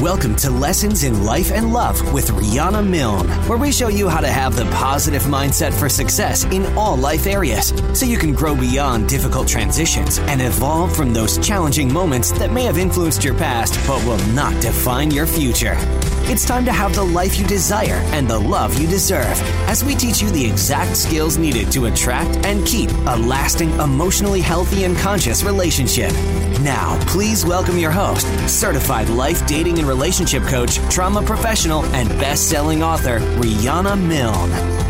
[0.00, 4.20] Welcome to Lessons in Life and Love with Rihanna Milne, where we show you how
[4.20, 8.54] to have the positive mindset for success in all life areas so you can grow
[8.54, 13.78] beyond difficult transitions and evolve from those challenging moments that may have influenced your past
[13.86, 15.76] but will not define your future.
[16.30, 19.36] It's time to have the life you desire and the love you deserve
[19.66, 24.40] as we teach you the exact skills needed to attract and keep a lasting, emotionally
[24.40, 26.12] healthy, and conscious relationship.
[26.62, 32.48] Now, please welcome your host, certified life dating and relationship coach, trauma professional, and best
[32.48, 34.89] selling author, Rihanna Milne.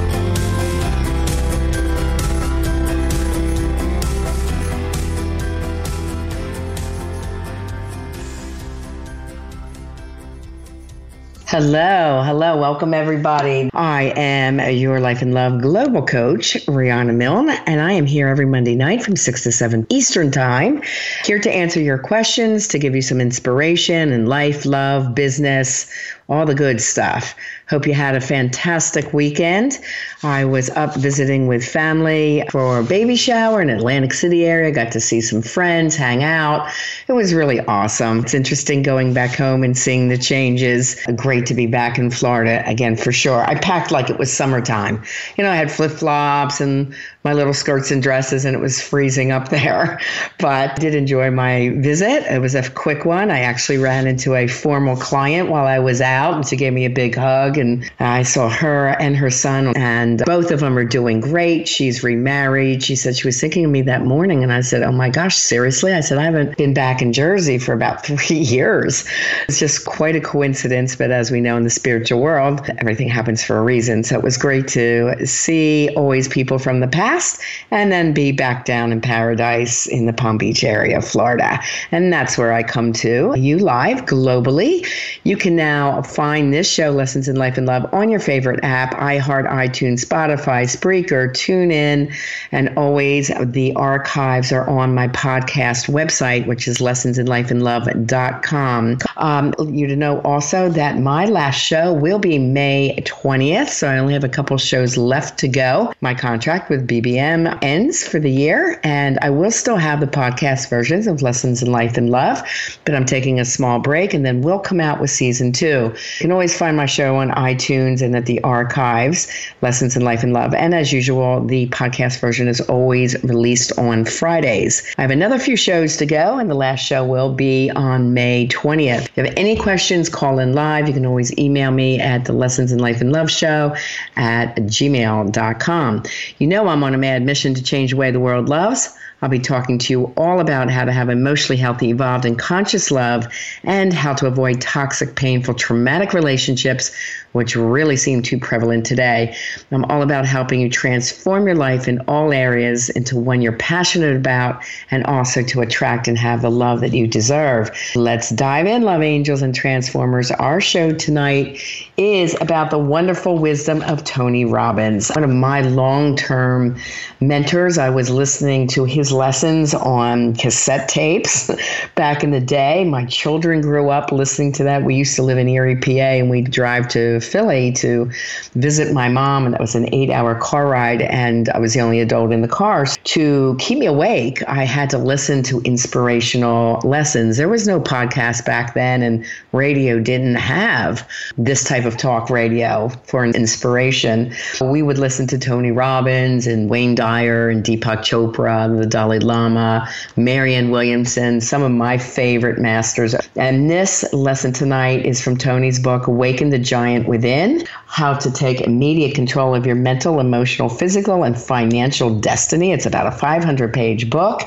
[11.50, 13.70] Hello, hello, welcome everybody.
[13.74, 18.46] I am your life and love global coach, Rihanna Milne, and I am here every
[18.46, 20.80] Monday night from 6 to 7 Eastern Time,
[21.24, 25.90] here to answer your questions, to give you some inspiration in life, love, business,
[26.30, 27.34] all the good stuff.
[27.68, 29.78] Hope you had a fantastic weekend.
[30.22, 34.70] I was up visiting with family for a baby shower in Atlantic City area.
[34.70, 36.70] Got to see some friends, hang out.
[37.08, 38.20] It was really awesome.
[38.20, 41.04] It's interesting going back home and seeing the changes.
[41.16, 43.42] Great to be back in Florida again for sure.
[43.44, 45.02] I packed like it was summertime.
[45.36, 48.80] You know, I had flip flops and my little skirts and dresses, and it was
[48.80, 50.00] freezing up there.
[50.38, 52.24] But I did enjoy my visit.
[52.32, 53.30] It was a quick one.
[53.30, 56.84] I actually ran into a formal client while I was out, and she gave me
[56.84, 57.58] a big hug.
[57.58, 61.68] And I saw her and her son, and both of them are doing great.
[61.68, 62.82] She's remarried.
[62.82, 65.36] She said she was thinking of me that morning, and I said, Oh my gosh,
[65.36, 65.92] seriously?
[65.92, 69.04] I said, I haven't been back in Jersey for about three years.
[69.48, 73.44] It's just quite a coincidence, but as we know in the spiritual world, everything happens
[73.44, 74.04] for a reason.
[74.04, 78.32] So it was great to see always people from the past past and then be
[78.32, 81.60] back down in paradise in the Palm Beach area of Florida.
[81.90, 84.86] And that's where I come to you live globally.
[85.24, 88.94] You can now find this show, Lessons in Life and Love, on your favorite app
[88.94, 92.14] iHeart, iTunes, Spotify, Spreaker, TuneIn,
[92.52, 98.98] and always the archives are on my podcast website, which is lessonsinlifeandlove.com.
[99.16, 103.98] Um, you to know also that my last show will be May 20th, so I
[103.98, 105.92] only have a couple shows left to go.
[106.00, 110.06] My contract with B BBM ends for the year, and I will still have the
[110.06, 112.42] podcast versions of Lessons in Life and Love,
[112.84, 115.92] but I'm taking a small break, and then we'll come out with season two.
[115.94, 119.28] You can always find my show on iTunes and at the archives,
[119.62, 120.54] Lessons in Life and Love.
[120.54, 124.82] And as usual, the podcast version is always released on Fridays.
[124.98, 128.46] I have another few shows to go, and the last show will be on May
[128.48, 129.06] 20th.
[129.06, 130.86] If you have any questions, call in live.
[130.86, 133.74] You can always email me at the Lessons in Life and Love show
[134.16, 136.02] at gmail.com.
[136.38, 138.96] You know I'm on on a mad mission to change the way the world loves.
[139.22, 142.90] I'll be talking to you all about how to have emotionally healthy, evolved, and conscious
[142.90, 143.28] love
[143.62, 146.90] and how to avoid toxic, painful, traumatic relationships
[147.32, 149.36] which really seem too prevalent today.
[149.70, 154.16] I'm all about helping you transform your life in all areas into one you're passionate
[154.16, 157.70] about and also to attract and have the love that you deserve.
[157.94, 160.30] Let's dive in, love angels and transformers.
[160.32, 161.60] Our show tonight
[161.96, 166.76] is about the wonderful wisdom of Tony Robbins, one of my long term
[167.20, 167.78] mentors.
[167.78, 171.50] I was listening to his lessons on cassette tapes
[171.94, 172.84] back in the day.
[172.84, 174.84] My children grew up listening to that.
[174.84, 178.10] We used to live in Erie, PA, and we'd drive to Philly to
[178.54, 181.80] visit my mom, and that was an eight hour car ride, and I was the
[181.80, 182.86] only adult in the car.
[182.86, 187.36] So To keep me awake, I had to listen to inspirational lessons.
[187.36, 192.88] There was no podcast back then, and radio didn't have this type of talk radio
[193.04, 194.32] for an inspiration.
[194.60, 199.88] We would listen to Tony Robbins and Wayne Dyer and Deepak Chopra, the Dalai Lama,
[200.16, 203.12] Marianne Williamson, some of my favorite masters.
[203.34, 208.60] And this lesson tonight is from Tony's book, Awaken the Giant within, how to take
[208.60, 212.70] immediate control of your mental, emotional, physical, and financial destiny.
[212.70, 214.42] It's about a 500 page book.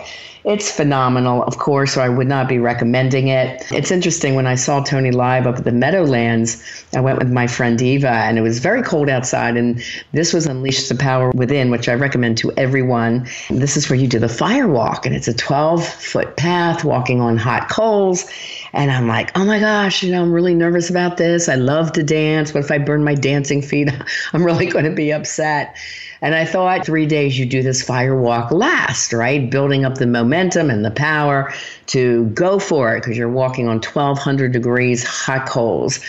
[0.45, 3.65] It's phenomenal, of course, or I would not be recommending it.
[3.71, 6.61] It's interesting when I saw Tony live up at the Meadowlands,
[6.93, 9.55] I went with my friend Eva, and it was very cold outside.
[9.55, 9.81] And
[10.11, 13.27] this was Unleash the Power Within, which I recommend to everyone.
[13.49, 17.21] This is where you do the fire walk, and it's a 12 foot path walking
[17.21, 18.25] on hot coals.
[18.73, 21.47] And I'm like, oh my gosh, you know, I'm really nervous about this.
[21.47, 22.53] I love to dance.
[22.53, 23.89] What if I burn my dancing feet?
[24.33, 25.77] I'm really going to be upset.
[26.23, 29.51] And I thought three days you do this fire walk last, right?
[29.51, 31.53] Building up the momentum and the power
[31.87, 35.99] to go for it because you're walking on 1200 degrees hot coals.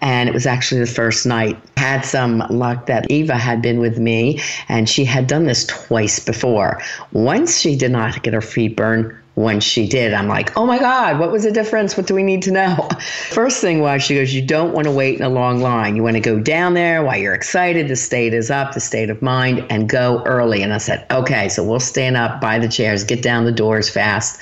[0.00, 1.58] And it was actually the first night.
[1.76, 6.20] Had some luck that Eva had been with me and she had done this twice
[6.20, 6.80] before.
[7.12, 10.14] Once she did not get her feet burned, when she did.
[10.14, 11.96] I'm like, oh my God, what was the difference?
[11.96, 12.88] What do we need to know?
[13.30, 15.96] First thing was, she goes, you don't want to wait in a long line.
[15.96, 17.88] You want to go down there while you're excited.
[17.88, 20.62] The state is up, the state of mind, and go early.
[20.62, 23.90] And I said, okay, so we'll stand up by the chairs, get down the doors
[23.90, 24.40] fast.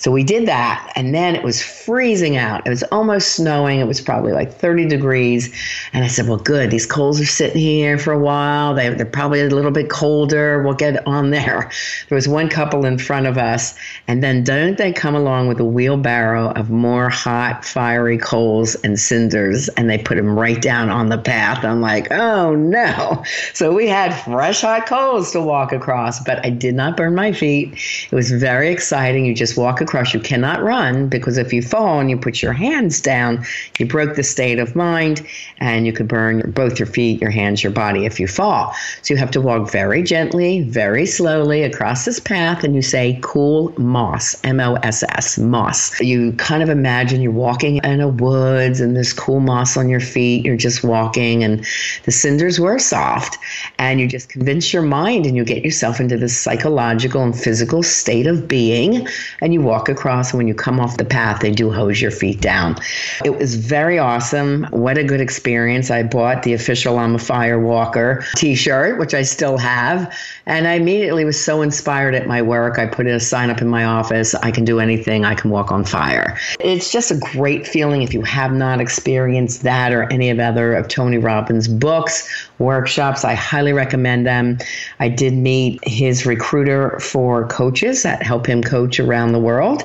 [0.00, 0.92] So we did that.
[0.96, 2.66] And then it was freezing out.
[2.66, 3.78] It was almost snowing.
[3.78, 5.54] It was probably like 30 degrees.
[5.92, 6.72] And I said, well, good.
[6.72, 8.74] These coals are sitting here for a while.
[8.74, 10.62] They, they're probably a little bit colder.
[10.64, 11.70] We'll get on there.
[12.08, 13.78] There was one couple in front of us.
[14.08, 18.98] And then don't they come along with a wheelbarrow of more hot, fiery coals and
[18.98, 21.62] cinders, and they put them right down on the path?
[21.64, 23.22] I'm like, oh no.
[23.52, 27.32] So we had fresh hot coals to walk across, but I did not burn my
[27.32, 27.74] feet.
[28.10, 29.26] It was very exciting.
[29.26, 30.14] You just walk across.
[30.14, 33.44] You cannot run because if you fall and you put your hands down,
[33.78, 35.26] you broke the state of mind
[35.58, 38.74] and you could burn both your feet, your hands, your body if you fall.
[39.02, 43.18] So you have to walk very gently, very slowly across this path, and you say,
[43.22, 46.00] cool moss moss, M O S S, moss.
[46.00, 50.00] You kind of imagine you're walking in a woods and there's cool moss on your
[50.00, 50.44] feet.
[50.44, 51.66] You're just walking and
[52.04, 53.38] the cinders were soft.
[53.78, 57.82] And you just convince your mind and you get yourself into this psychological and physical
[57.82, 59.08] state of being.
[59.40, 60.32] And you walk across.
[60.32, 62.76] And when you come off the path, they do hose your feet down.
[63.24, 64.64] It was very awesome.
[64.70, 65.90] What a good experience.
[65.90, 70.14] I bought the official I'm a Fire Walker t shirt, which I still have.
[70.46, 72.78] And I immediately was so inspired at my work.
[72.78, 74.34] I put a sign up in my office office.
[74.34, 75.24] I can do anything.
[75.24, 76.38] I can walk on fire.
[76.60, 80.74] It's just a great feeling if you have not experienced that or any of other
[80.74, 82.28] of Tony Robbins' books,
[82.58, 83.24] workshops.
[83.24, 84.58] I highly recommend them.
[85.00, 89.82] I did meet his recruiter for coaches that help him coach around the world.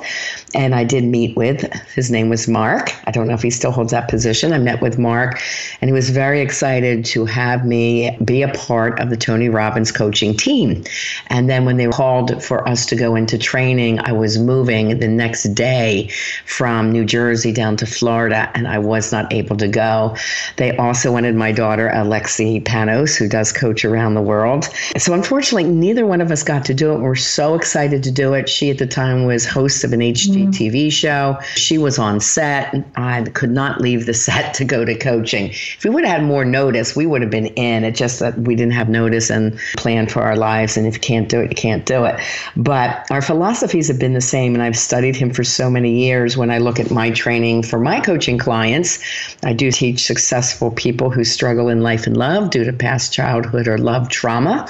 [0.54, 1.62] And I did meet with,
[1.94, 2.92] his name was Mark.
[3.06, 4.52] I don't know if he still holds that position.
[4.52, 5.40] I met with Mark,
[5.80, 9.92] and he was very excited to have me be a part of the Tony Robbins
[9.92, 10.84] coaching team.
[11.28, 15.06] And then when they called for us to go into training, I was moving the
[15.06, 16.08] next day
[16.44, 20.16] from New Jersey down to Florida, and I was not able to go.
[20.56, 24.64] They also wanted my daughter, Alexi Panos, who does coach around the world.
[24.98, 26.98] So unfortunately, neither one of us got to do it.
[26.98, 28.48] We're so excited to do it.
[28.48, 30.88] She at the time was host of an HGTV mm-hmm.
[30.88, 31.38] show.
[31.54, 32.74] She was on set.
[32.96, 35.50] I could not leave the set to go to coaching.
[35.50, 37.84] If we would have had more notice, we would have been in.
[37.84, 40.76] It just that we didn't have notice and plan for our lives.
[40.76, 42.18] And if you can't do it, you can't do it.
[42.56, 46.36] But our philosophies have been the same, and I've studied him for so many years.
[46.36, 48.98] When I look at my training for my coaching clients,
[49.44, 53.68] I do teach successful people who struggle in life and love due to past childhood
[53.68, 54.66] or love trauma.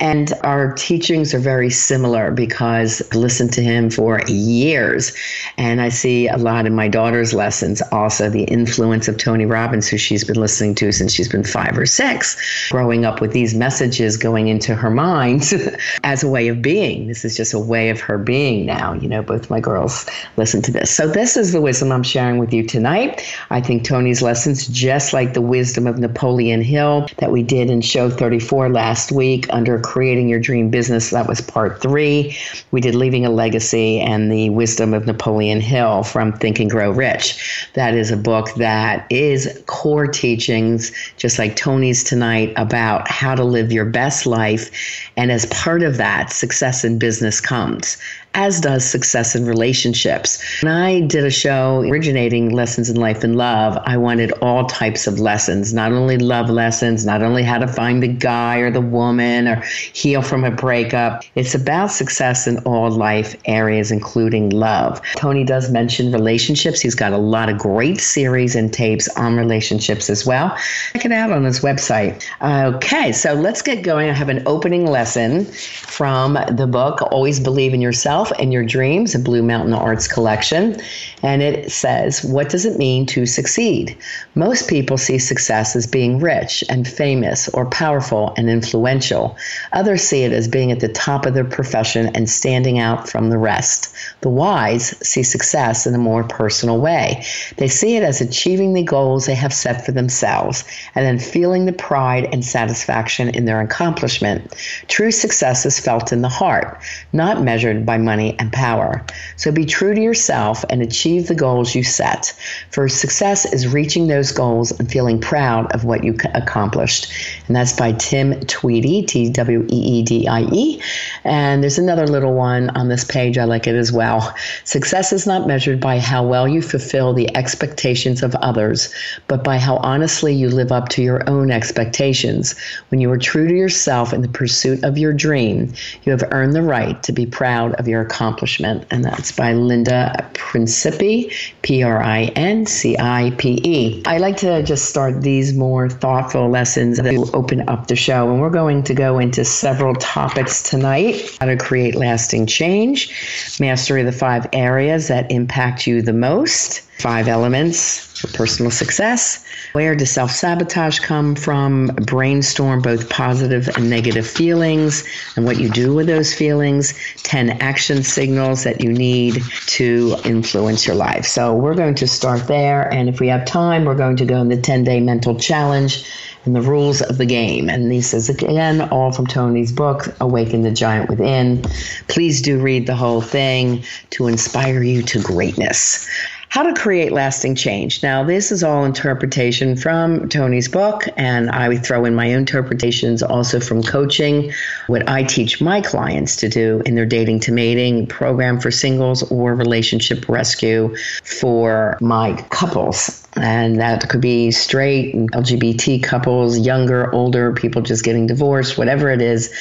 [0.00, 5.12] And our teachings are very similar because I listened to him for years.
[5.56, 9.88] And I see a lot in my daughter's lessons also the influence of Tony Robbins,
[9.88, 12.36] who she's been listening to since she's been five or six,
[12.70, 15.52] growing up with these messages going into her mind
[16.04, 17.06] as a way of being.
[17.06, 18.94] This is just a way of her being now.
[18.94, 20.06] You know, both my girls
[20.36, 20.90] listen to this.
[20.90, 23.22] So, this is the wisdom I'm sharing with you tonight.
[23.50, 27.80] I think Tony's lessons, just like the wisdom of Napoleon Hill that we did in
[27.80, 32.36] show 34 last week under Creating Your Dream Business, that was part three.
[32.70, 36.90] We did Leaving a Legacy and the wisdom of Napoleon Hill from Think and Grow
[36.90, 37.68] Rich.
[37.74, 43.44] That is a book that is core teachings, just like Tony's tonight, about how to
[43.44, 44.70] live your best life.
[45.16, 47.98] And as part of that, success in business comes
[48.34, 50.42] as does success in relationships.
[50.62, 55.06] When I did a show originating Lessons in Life and Love, I wanted all types
[55.06, 58.80] of lessons, not only love lessons, not only how to find the guy or the
[58.80, 61.22] woman or heal from a breakup.
[61.36, 65.00] It's about success in all life areas, including love.
[65.16, 66.80] Tony does mention relationships.
[66.80, 70.56] He's got a lot of great series and tapes on relationships as well.
[70.92, 72.20] Check it out on his website.
[72.42, 74.10] Okay, so let's get going.
[74.10, 78.64] I have an opening lesson from the book, Always Believe in Yourself yourself and your
[78.64, 80.80] dreams, a Blue Mountain Arts collection.
[81.22, 83.96] And it says, What does it mean to succeed?
[84.34, 89.36] Most people see success as being rich and famous or powerful and influential.
[89.72, 93.30] Others see it as being at the top of their profession and standing out from
[93.30, 93.94] the rest.
[94.20, 97.24] The wise see success in a more personal way.
[97.56, 100.64] They see it as achieving the goals they have set for themselves
[100.94, 104.54] and then feeling the pride and satisfaction in their accomplishment.
[104.88, 106.78] True success is felt in the heart,
[107.12, 109.04] not measured by money money, and power.
[109.36, 112.32] So be true to yourself and achieve the goals you set.
[112.70, 117.12] For success is reaching those goals and feeling proud of what you accomplished.
[117.48, 120.80] And that's by Tim Tweedie, T W E E D I E.
[121.24, 123.36] And there's another little one on this page.
[123.36, 124.32] I like it as well.
[124.62, 128.94] Success is not measured by how well you fulfill the expectations of others,
[129.26, 132.54] but by how honestly you live up to your own expectations.
[132.90, 135.72] When you are true to yourself in the pursuit of your dream,
[136.04, 138.86] you have earned the right to be proud of your accomplishment.
[138.90, 141.32] And that's by Linda Principe,
[141.62, 144.02] P R I N C I P E.
[144.06, 148.30] I like to just start these more thoughtful lessons that open up the show.
[148.30, 154.00] And we're going to go into several topics tonight how to create lasting change, mastery
[154.00, 159.44] of the five areas that impact you the most, five elements for personal success.
[159.72, 161.88] Where does self sabotage come from?
[162.06, 165.04] Brainstorm both positive and negative feelings
[165.36, 166.94] and what you do with those feelings.
[167.24, 171.24] 10 action signals that you need to influence your life.
[171.24, 172.92] So we're going to start there.
[172.92, 176.08] And if we have time, we're going to go in the 10 day mental challenge
[176.44, 177.68] and the rules of the game.
[177.68, 181.62] And this is again all from Tony's book, Awaken the Giant Within.
[182.08, 186.08] Please do read the whole thing to inspire you to greatness.
[186.54, 188.00] How to create lasting change.
[188.00, 192.42] Now, this is all interpretation from Tony's book, and I would throw in my own
[192.42, 194.52] interpretations also from coaching,
[194.86, 199.28] what I teach my clients to do in their dating to mating program for singles
[199.32, 200.94] or relationship rescue
[201.24, 208.04] for my couples and that could be straight and LGBT couples, younger, older, people just
[208.04, 209.52] getting divorced, whatever it is.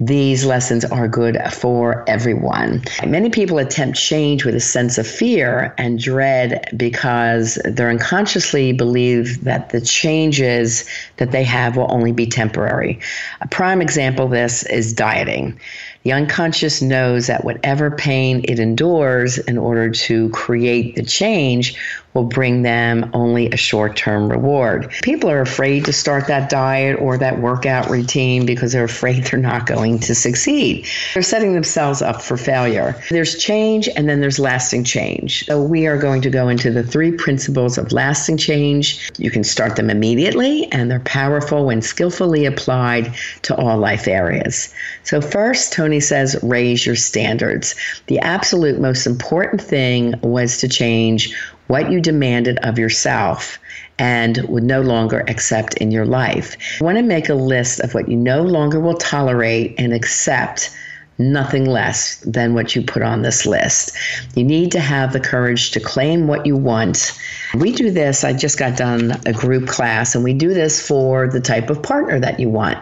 [0.00, 2.82] These lessons are good for everyone.
[3.06, 9.44] Many people attempt change with a sense of fear and dread because they're unconsciously believe
[9.44, 13.00] that the changes that they have will only be temporary.
[13.40, 15.58] A prime example of this is dieting.
[16.02, 21.76] The unconscious knows that whatever pain it endures in order to create the change
[22.14, 24.90] will bring them only a short term reward.
[25.02, 29.40] People are afraid to start that diet or that workout routine because they're afraid they're
[29.40, 30.86] not going to succeed.
[31.12, 33.00] They're setting themselves up for failure.
[33.10, 35.46] There's change and then there's lasting change.
[35.46, 39.10] So we are going to go into the three principles of lasting change.
[39.18, 44.72] You can start them immediately and they're powerful when skillfully applied to all life areas.
[45.02, 47.74] So, first, Tony says raise your standards.
[48.06, 51.34] The absolute most important thing was to change
[51.66, 53.58] what you demanded of yourself
[53.98, 56.56] and would no longer accept in your life.
[56.80, 60.70] You want to make a list of what you no longer will tolerate and accept
[61.18, 63.96] nothing less than what you put on this list.
[64.34, 67.18] You need to have the courage to claim what you want.
[67.54, 71.28] We do this, I just got done a group class, and we do this for
[71.28, 72.78] the type of partner that you want.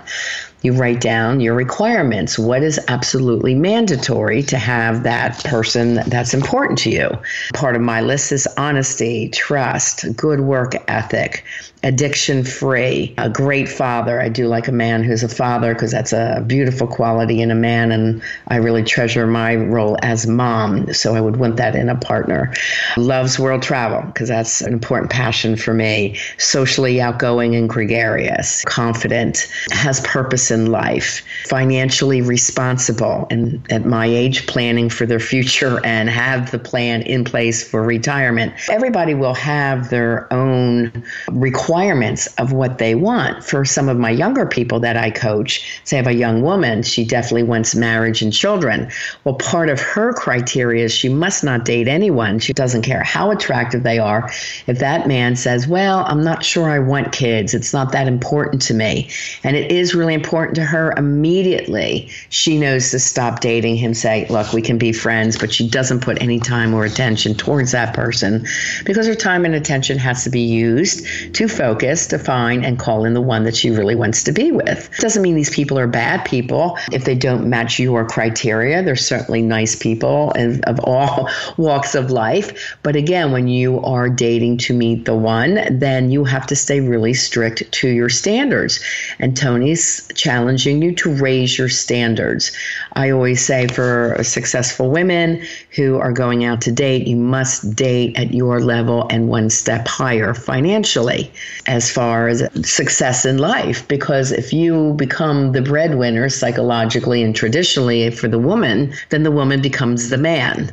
[0.62, 2.38] You write down your requirements.
[2.38, 7.10] What is absolutely mandatory to have that person that's important to you?
[7.52, 11.44] Part of my list is honesty, trust, good work ethic,
[11.84, 14.20] addiction free, a great father.
[14.20, 17.56] I do like a man who's a father because that's a beautiful quality in a
[17.56, 20.92] man, and I really treasure my role as mom.
[20.92, 22.54] So I would want that in a partner.
[22.96, 26.18] Loves world travel because that's an important passion for me.
[26.38, 34.46] Socially outgoing and gregarious, confident, has purpose in life, financially responsible, and at my age,
[34.46, 38.52] planning for their future and have the plan in place for retirement.
[38.70, 40.92] Everybody will have their own
[41.30, 43.42] requirements requirements of what they want.
[43.42, 46.82] For some of my younger people that I coach, say I have a young woman,
[46.82, 48.90] she definitely wants marriage and children.
[49.24, 52.40] Well, part of her criteria is she must not date anyone.
[52.40, 54.30] She doesn't care how attractive they are.
[54.66, 58.60] If that man says, Well, I'm not sure I want kids, it's not that important
[58.62, 59.08] to me,
[59.42, 64.26] and it is really important to her, immediately she knows to stop dating him, say,
[64.28, 67.94] Look, we can be friends, but she doesn't put any time or attention towards that
[67.94, 68.44] person
[68.84, 73.04] because her time and attention has to be used to focus to find and call
[73.04, 74.90] in the one that she really wants to be with.
[74.98, 78.82] Doesn't mean these people are bad people if they don't match your criteria.
[78.82, 82.76] They're certainly nice people and of all walks of life.
[82.82, 86.80] But again, when you are dating to meet the one, then you have to stay
[86.80, 88.80] really strict to your standards.
[89.20, 92.50] And Tony's challenging you to raise your standards.
[92.94, 98.18] I always say for successful women who are going out to date, you must date
[98.18, 101.30] at your level and one step higher financially
[101.66, 103.86] as far as success in life.
[103.88, 109.60] Because if you become the breadwinner psychologically and traditionally for the woman, then the woman
[109.60, 110.72] becomes the man.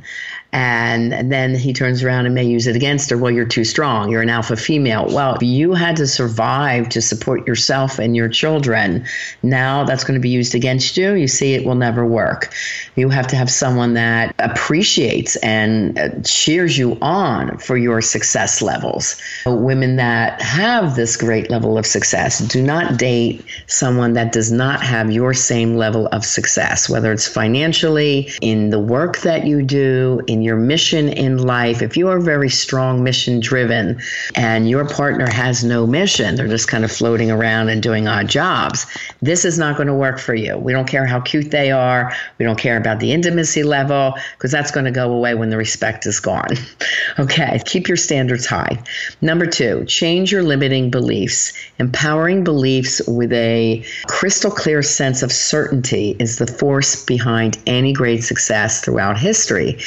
[0.52, 3.18] And then he turns around and may use it against her.
[3.18, 4.10] Well, you're too strong.
[4.10, 5.06] You're an alpha female.
[5.08, 9.06] Well, you had to survive to support yourself and your children.
[9.44, 11.14] Now that's going to be used against you.
[11.14, 12.52] You see, it will never work.
[12.96, 18.62] You have to have someone that appreciates and uh, cheers you on for your success
[18.62, 19.22] levels.
[19.46, 24.82] Women that have this great level of success do not date someone that does not
[24.82, 30.22] have your same level of success, whether it's financially, in the work that you do,
[30.28, 31.82] in meaning your mission in life.
[31.82, 34.00] If you are very strong mission driven
[34.36, 38.28] and your partner has no mission, they're just kind of floating around and doing odd
[38.30, 38.86] jobs,
[39.22, 40.58] this is not going to work for you.
[40.58, 42.14] We don't care how cute they are.
[42.38, 45.58] We don't care about the intimacy level because that's going to go away when the
[45.58, 46.50] respect is gone.
[47.20, 48.82] okay, keep your standards high.
[49.22, 51.54] Number two, change your limiting beliefs.
[51.80, 58.24] Empowering beliefs with a crystal clear sense of certainty is the force behind any great
[58.24, 59.78] success throughout history.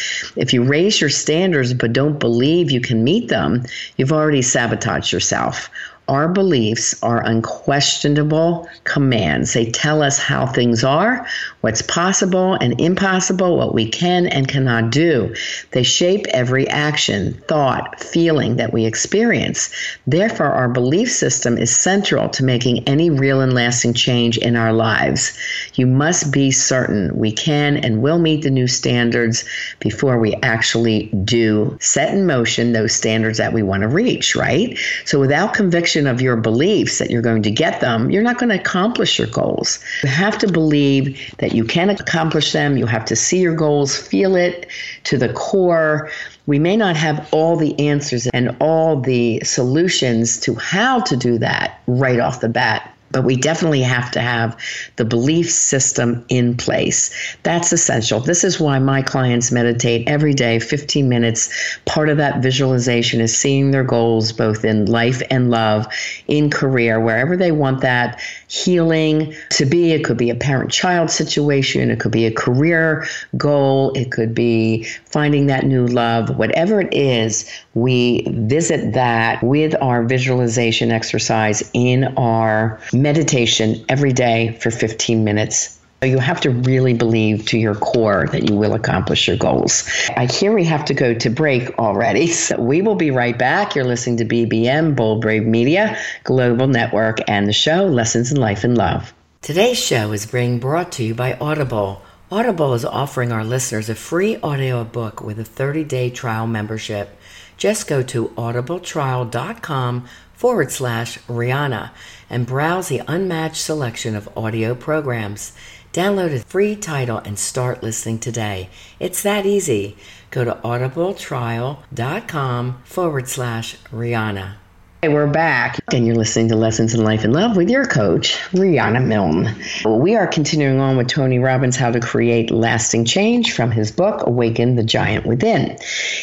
[0.43, 3.63] If you raise your standards but don't believe you can meet them,
[3.97, 5.71] you've already sabotaged yourself.
[6.09, 9.53] Our beliefs are unquestionable commands.
[9.53, 11.25] They tell us how things are,
[11.61, 15.33] what's possible and impossible, what we can and cannot do.
[15.71, 19.71] They shape every action, thought, feeling that we experience.
[20.07, 24.73] Therefore, our belief system is central to making any real and lasting change in our
[24.73, 25.39] lives.
[25.75, 29.45] You must be certain we can and will meet the new standards
[29.79, 34.77] before we actually do set in motion those standards that we want to reach, right?
[35.05, 38.49] So without conviction of your beliefs that you're going to get them, you're not going
[38.51, 39.79] to accomplish your goals.
[40.03, 42.77] You have to believe that you can accomplish them.
[42.77, 44.67] You have to see your goals, feel it
[45.05, 46.11] to the core.
[46.47, 51.39] We may not have all the answers and all the solutions to how to do
[51.39, 54.59] that right off the bat but we definitely have to have
[54.97, 57.37] the belief system in place.
[57.43, 58.21] That's essential.
[58.21, 61.79] This is why my clients meditate every day, 15 minutes.
[61.85, 65.87] Part of that visualization is seeing their goals both in life and love,
[66.27, 69.93] in career, wherever they want that healing to be.
[69.93, 74.35] It could be a parent child situation, it could be a career goal, it could
[74.35, 76.37] be finding that new love.
[76.37, 84.57] Whatever it is, we visit that with our visualization exercise in our meditation every day
[84.61, 85.79] for 15 minutes.
[86.03, 89.85] You have to really believe to your core that you will accomplish your goals.
[90.17, 92.27] I hear we have to go to break already.
[92.33, 93.77] So we will be right back.
[93.77, 98.65] You're listening to BBM, Bold Brave Media, Global Network, and the show Lessons in Life
[98.65, 99.15] and Love.
[99.43, 102.03] Today's show is being brought to you by Audible.
[102.33, 107.17] Audible is offering our listeners a free audio book with a 30 day trial membership.
[107.57, 111.91] Just go to audibletrial.com forward slash Rihanna
[112.33, 115.53] and browse the unmatched selection of audio programs.
[115.93, 118.71] Download a free title and start listening today.
[118.99, 119.99] It's that easy.
[120.31, 124.62] Go to audibletrial.com forward slash Rihanna.
[125.05, 128.37] Hey, we're back, and you're listening to Lessons in Life and Love with your coach,
[128.53, 129.53] Rihanna Milne.
[130.01, 134.25] We are continuing on with Tony Robbins, How to Create Lasting Change from his book,
[134.25, 135.77] Awaken the Giant Within.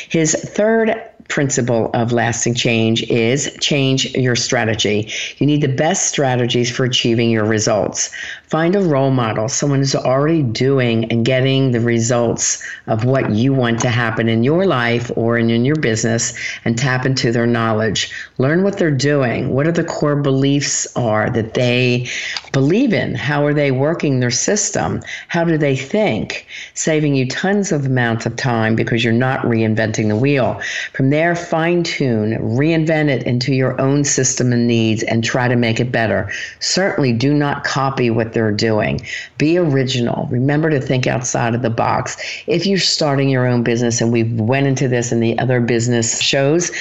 [0.08, 0.96] His third
[1.28, 5.12] principle of lasting change is change your strategy.
[5.38, 8.12] You need the best strategies for achieving your results.
[8.50, 13.54] Find a role model, someone who's already doing and getting the results of what you
[13.54, 16.34] want to happen in your life or in, in your business
[16.66, 18.12] and tap into their knowledge.
[18.40, 19.50] Learn what they're doing.
[19.50, 22.08] What are the core beliefs are that they
[22.52, 23.14] believe in?
[23.14, 25.02] How are they working their system?
[25.28, 26.48] How do they think?
[26.74, 30.60] Saving you tons of amounts of time because you're not reinventing the wheel.
[30.94, 35.56] From there, fine tune, reinvent it into your own system and needs and try to
[35.56, 36.32] make it better.
[36.60, 39.02] Certainly do not copy what doing.
[39.38, 40.28] Be original.
[40.32, 42.18] Remember to think outside of the box.
[42.48, 46.22] If you're starting your own business, and we went into this in the other business
[46.22, 46.72] shows,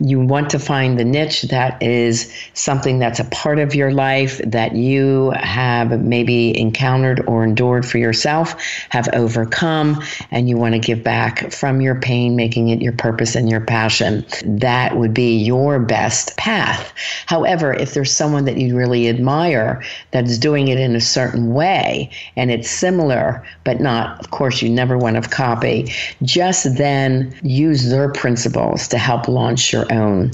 [0.00, 4.40] you want to find the niche that is something that's a part of your life
[4.44, 8.54] that you have maybe encountered or endured for yourself,
[8.90, 13.34] have overcome, and you want to give back from your pain, making it your purpose
[13.34, 14.24] and your passion.
[14.44, 16.92] That would be your best path.
[17.26, 22.10] However, if there's someone that you really admire that's doing it in a certain way
[22.36, 25.92] and it's similar, but not, of course, you never want to copy,
[26.22, 30.30] just then use their principles to help launch your own.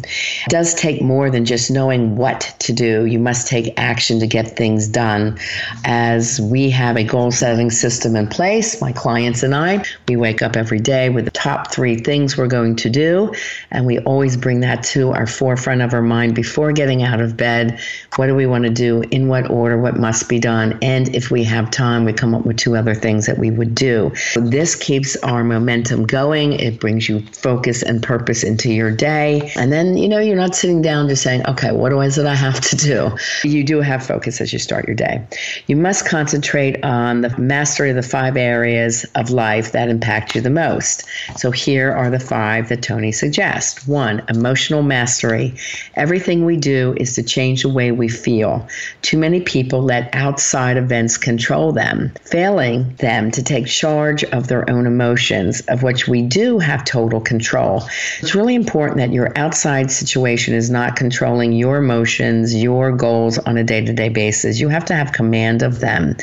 [0.46, 3.06] It does take more than just knowing what to do.
[3.06, 5.38] You must take action to get things done.
[5.84, 10.42] As we have a goal setting system in place, my clients and I, we wake
[10.42, 13.32] up every day with the top three things we're going to do.
[13.70, 17.36] And we always bring that to our forefront of our mind before getting out of
[17.36, 17.78] bed.
[18.16, 19.02] What do we want to do?
[19.10, 19.78] In what order?
[19.78, 20.63] What must be done?
[20.64, 20.78] On.
[20.82, 23.74] And if we have time, we come up with two other things that we would
[23.74, 24.12] do.
[24.36, 26.54] This keeps our momentum going.
[26.54, 29.52] It brings you focus and purpose into your day.
[29.56, 32.34] And then, you know, you're not sitting down, just saying, okay, what is it I
[32.34, 33.16] have to do?
[33.48, 35.24] You do have focus as you start your day.
[35.66, 40.40] You must concentrate on the mastery of the five areas of life that impact you
[40.40, 41.04] the most.
[41.36, 43.86] So here are the five that Tony suggests.
[43.86, 45.54] One, emotional mastery.
[45.94, 48.66] Everything we do is to change the way we feel.
[49.02, 54.68] Too many people let outside events control them, failing them to take charge of their
[54.70, 57.82] own emotions, of which we do have total control.
[58.20, 63.58] It's really important that your outside situation is not controlling your emotions, your goals on
[63.58, 64.60] a day to day basis.
[64.60, 66.16] You have to have command of them.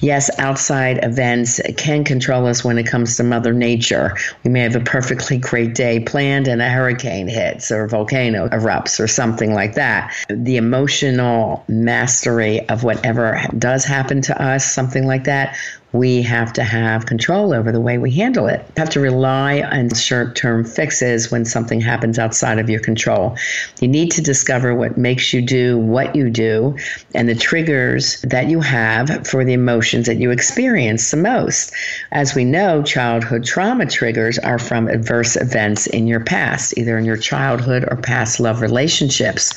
[0.00, 4.16] Yes, outside events can control us when it comes to Mother Nature.
[4.44, 8.48] We may have a perfectly great day planned and a hurricane hits or a volcano
[8.48, 10.14] erupts or something like that.
[10.28, 15.56] The emotional mastery of whatever does happen to us, something like that,
[15.92, 18.60] we have to have control over the way we handle it.
[18.60, 23.36] You have to rely on short term fixes when something happens outside of your control.
[23.80, 26.76] You need to discover what makes you do what you do
[27.14, 31.72] and the triggers that you have for the emotions that you experience the most.
[32.12, 37.04] As we know, childhood trauma triggers are from adverse events in your past, either in
[37.04, 39.52] your childhood or past love relationships.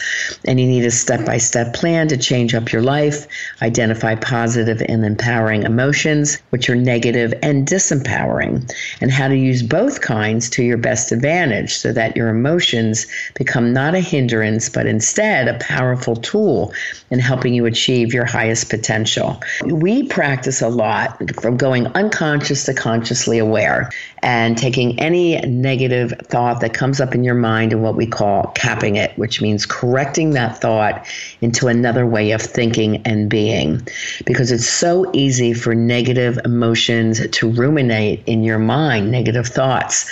[0.45, 3.25] And you need a step by step plan to change up your life,
[3.61, 10.01] identify positive and empowering emotions which are negative and disempowering, and how to use both
[10.01, 15.47] kinds to your best advantage so that your emotions become not a hindrance, but instead
[15.47, 16.73] a powerful tool
[17.11, 19.39] in helping you achieve your highest potential.
[19.65, 23.89] We practice a lot from going unconscious to consciously aware
[24.21, 28.47] and taking any negative thought that comes up in your mind and what we call
[28.55, 31.05] capping it, which means correcting that thought
[31.45, 33.87] into another way of thinking and being.
[34.25, 40.09] Because it's so easy for negative emotions to ruminate in your mind, negative thoughts.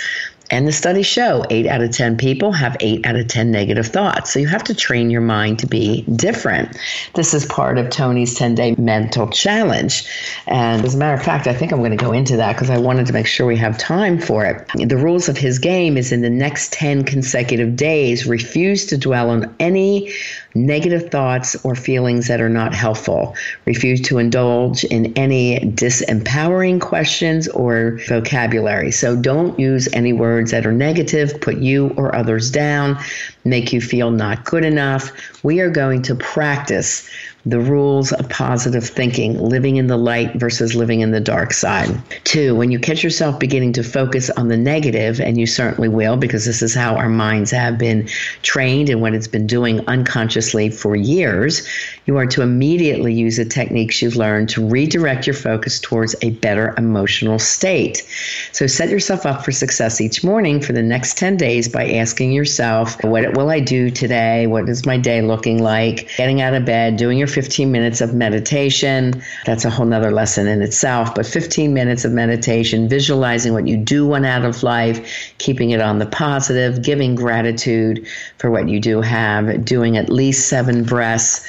[0.54, 3.88] And the studies show eight out of 10 people have eight out of 10 negative
[3.88, 4.32] thoughts.
[4.32, 6.78] So you have to train your mind to be different.
[7.14, 10.08] This is part of Tony's 10 day mental challenge.
[10.46, 12.70] And as a matter of fact, I think I'm going to go into that because
[12.70, 14.88] I wanted to make sure we have time for it.
[14.88, 19.30] The rules of his game is in the next 10 consecutive days, refuse to dwell
[19.30, 20.14] on any
[20.54, 23.34] negative thoughts or feelings that are not helpful.
[23.66, 28.92] Refuse to indulge in any disempowering questions or vocabulary.
[28.92, 30.12] So don't use any
[30.44, 32.98] words that are negative, put you or others down,
[33.44, 35.10] make you feel not good enough.
[35.42, 37.08] We are going to practice
[37.46, 41.90] the rules of positive thinking, living in the light versus living in the dark side.
[42.24, 46.16] Two, when you catch yourself beginning to focus on the negative, and you certainly will,
[46.16, 48.08] because this is how our minds have been
[48.42, 51.68] trained and what it's been doing unconsciously for years,
[52.06, 56.30] you are to immediately use the techniques you've learned to redirect your focus towards a
[56.30, 58.06] better emotional state.
[58.52, 62.32] So set yourself up for success each morning for the next 10 days by asking
[62.32, 64.46] yourself, What will I do today?
[64.46, 66.08] What is my day looking like?
[66.16, 69.20] Getting out of bed, doing your 15 minutes of meditation.
[69.44, 73.76] That's a whole nother lesson in itself, but 15 minutes of meditation, visualizing what you
[73.76, 78.06] do want out of life, keeping it on the positive, giving gratitude
[78.38, 81.44] for what you do have, doing at least seven breaths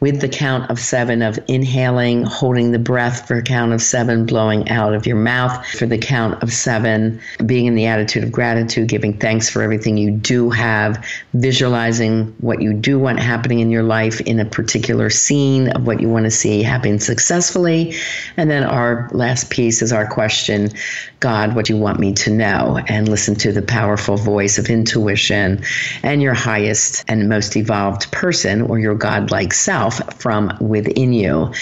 [0.00, 4.24] with the count of seven of inhaling, holding the breath for a count of seven,
[4.24, 8.32] blowing out of your mouth for the count of seven, being in the attitude of
[8.32, 13.70] gratitude, giving thanks for everything you do have, visualizing what you do want happening in
[13.70, 17.94] your life in a particular scene of what you want to see happen successfully.
[18.38, 20.70] And then our last piece is our question
[21.20, 22.80] God, what do you want me to know?
[22.88, 25.62] And listen to the powerful voice of intuition
[26.02, 31.52] and your highest and most evolved person or your God-like self from within you.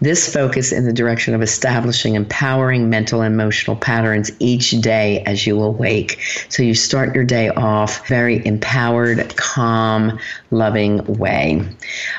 [0.00, 5.44] This focus in the direction of establishing empowering mental and emotional patterns each day as
[5.48, 6.20] you awake.
[6.48, 10.20] So you start your day off very empowered, calm,
[10.52, 11.60] loving way.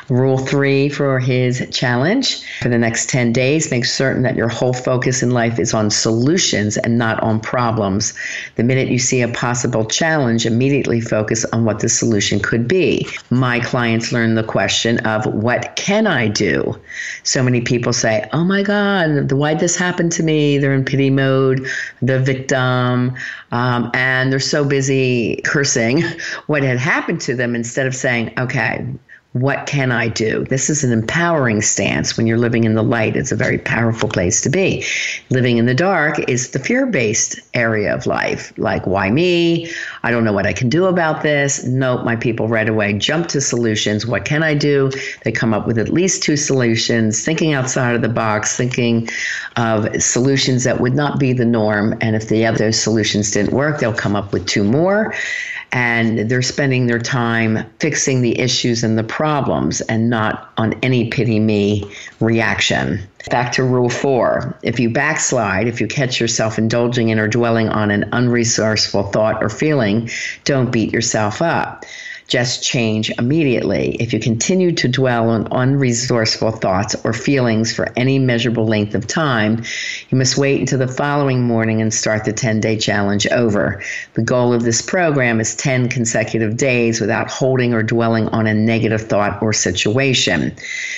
[0.09, 4.73] Rule three for his challenge for the next 10 days, make certain that your whole
[4.73, 8.13] focus in life is on solutions and not on problems.
[8.55, 13.07] The minute you see a possible challenge, immediately focus on what the solution could be.
[13.29, 16.79] My clients learn the question of what can I do?
[17.23, 20.57] So many people say, Oh my God, why'd this happen to me?
[20.57, 21.67] They're in pity mode,
[22.01, 23.15] the victim,
[23.51, 26.03] um, and they're so busy cursing
[26.47, 28.85] what had happened to them instead of saying, Okay,
[29.33, 30.43] what can I do?
[30.45, 32.17] This is an empowering stance.
[32.17, 34.83] When you're living in the light, it's a very powerful place to be.
[35.29, 38.51] Living in the dark is the fear based area of life.
[38.57, 39.69] Like, why me?
[40.01, 41.63] I don't know what I can do about this.
[41.63, 44.07] Nope, my people right away jump to solutions.
[44.07, 44.89] What can I do?
[45.23, 49.09] They come up with at least two solutions, thinking outside of the box, thinking
[49.57, 51.95] of solutions that would not be the norm.
[52.01, 55.13] And if the other solutions didn't work, they'll come up with two more
[55.71, 61.09] and they're spending their time fixing the issues and the problems and not on any
[61.09, 61.83] pity me
[62.19, 62.99] reaction.
[63.29, 64.57] Back to rule four.
[64.63, 69.43] If you backslide, if you catch yourself indulging in or dwelling on an unresourceful thought
[69.43, 70.09] or feeling,
[70.45, 71.85] don't beat yourself up
[72.29, 73.95] just change immediately.
[73.99, 79.07] If you continue to dwell on unresourceful thoughts or feelings for any measurable length of
[79.07, 79.63] time,
[80.09, 83.81] you must wait until the following morning and start the 10 day challenge over.
[84.13, 88.53] The goal of this program is 10 consecutive days without holding or dwelling on a
[88.53, 90.55] negative thought or situation.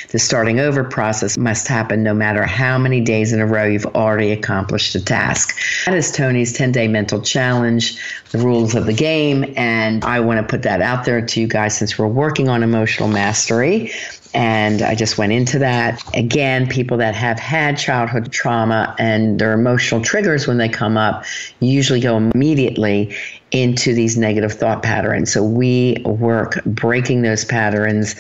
[0.09, 3.85] The starting over process must happen no matter how many days in a row you've
[3.85, 5.55] already accomplished a task.
[5.85, 7.97] That is Tony's 10 day mental challenge,
[8.31, 11.47] the rules of the game, and I want to put that out there to you
[11.47, 13.91] guys since we're working on emotional mastery.
[14.34, 16.01] And I just went into that.
[16.15, 21.25] Again, people that have had childhood trauma and their emotional triggers when they come up
[21.60, 23.15] usually go immediately
[23.51, 25.34] into these negative thought patterns.
[25.34, 28.15] So we work breaking those patterns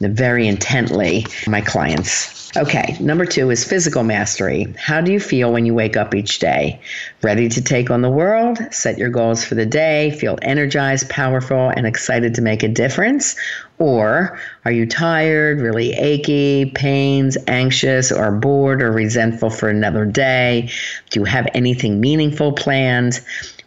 [0.00, 2.43] very intently, my clients.
[2.56, 4.72] Okay, number two is physical mastery.
[4.78, 6.80] How do you feel when you wake up each day?
[7.20, 11.70] Ready to take on the world, set your goals for the day, feel energized, powerful,
[11.70, 13.34] and excited to make a difference?
[13.78, 20.70] Or are you tired, really achy, pains, anxious, or bored or resentful for another day?
[21.10, 23.20] Do you have anything meaningful planned?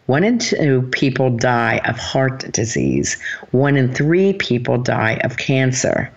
[0.06, 3.22] One in two people die of heart disease.
[3.52, 6.10] One in three people die of cancer.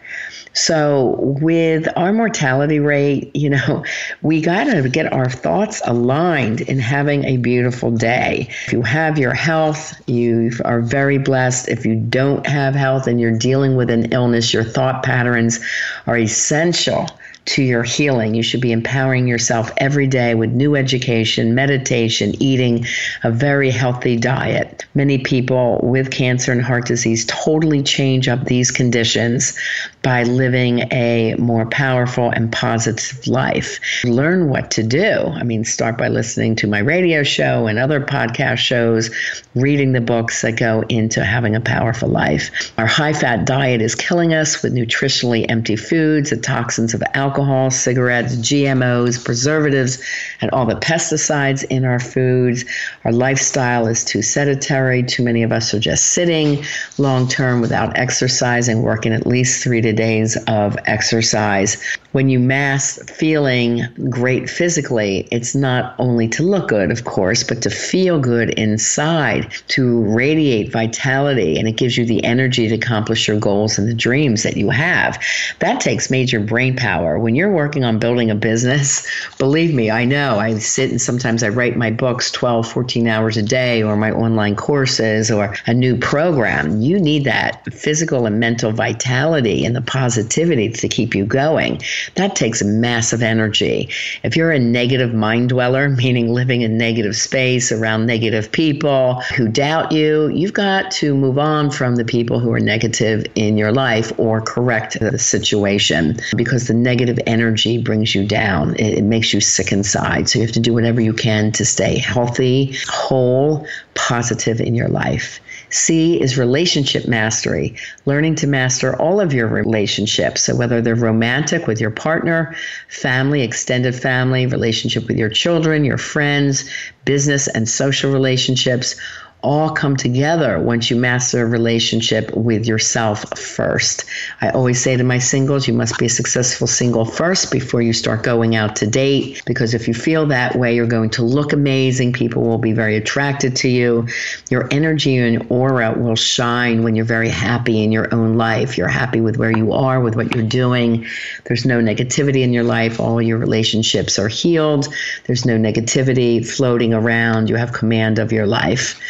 [0.52, 3.84] So, with our mortality rate, you know,
[4.22, 8.48] we got to get our thoughts aligned in having a beautiful day.
[8.66, 11.68] If you have your health, you are very blessed.
[11.68, 15.60] If you don't have health and you're dealing with an illness, your thought patterns
[16.06, 17.06] are essential
[17.50, 18.36] to your healing.
[18.36, 22.86] You should be empowering yourself every day with new education, meditation, eating
[23.24, 24.84] a very healthy diet.
[24.94, 29.58] Many people with cancer and heart disease totally change up these conditions
[30.02, 33.80] by living a more powerful and positive life.
[34.04, 35.26] Learn what to do.
[35.34, 39.10] I mean, start by listening to my radio show and other podcast shows,
[39.56, 42.72] reading the books that go into having a powerful life.
[42.78, 47.39] Our high fat diet is killing us with nutritionally empty foods, the toxins of alcohol,
[47.70, 50.03] cigarettes, GMOs, preservatives,
[50.40, 52.64] and all the pesticides in our foods.
[53.05, 55.03] Our lifestyle is too sedentary.
[55.03, 56.64] Too many of us are just sitting
[56.98, 61.83] long term without exercising, working at least three to days of exercise.
[62.12, 67.62] When you mask feeling great physically, it's not only to look good, of course, but
[67.62, 73.29] to feel good inside, to radiate vitality, and it gives you the energy to accomplish
[73.29, 75.23] your goals and the dreams that you have.
[75.61, 77.16] That takes major brain power.
[77.16, 79.07] When you're working on building a business,
[79.38, 80.40] believe me, I know.
[80.40, 84.11] I sit and sometimes I write my books 12, 14 hours a day, or my
[84.11, 86.81] online courses, or a new program.
[86.81, 91.81] You need that physical and mental vitality and the positivity to keep you going.
[92.14, 93.88] That takes massive energy.
[94.22, 99.48] If you're a negative mind dweller, meaning living in negative space around negative people who
[99.48, 103.72] doubt you, you've got to move on from the people who are negative in your
[103.72, 108.74] life or correct the situation because the negative energy brings you down.
[108.76, 110.28] It, it makes you sick inside.
[110.28, 114.88] So you have to do whatever you can to stay healthy, whole, positive in your
[114.88, 115.40] life.
[115.70, 120.42] C is relationship mastery, learning to master all of your relationships.
[120.42, 122.54] So, whether they're romantic with your partner,
[122.88, 126.68] family, extended family, relationship with your children, your friends,
[127.04, 128.96] business and social relationships,
[129.42, 134.05] all come together once you master a relationship with yourself first.
[134.40, 137.92] I always say to my singles, you must be a successful single first before you
[137.92, 139.42] start going out to date.
[139.46, 142.12] Because if you feel that way, you're going to look amazing.
[142.12, 144.07] People will be very attracted to you.
[144.50, 148.76] Your energy and aura will shine when you're very happy in your own life.
[148.76, 151.07] You're happy with where you are, with what you're doing.
[151.44, 153.00] There's no negativity in your life.
[153.00, 154.88] All your relationships are healed.
[155.26, 157.48] There's no negativity floating around.
[157.48, 159.00] You have command of your life.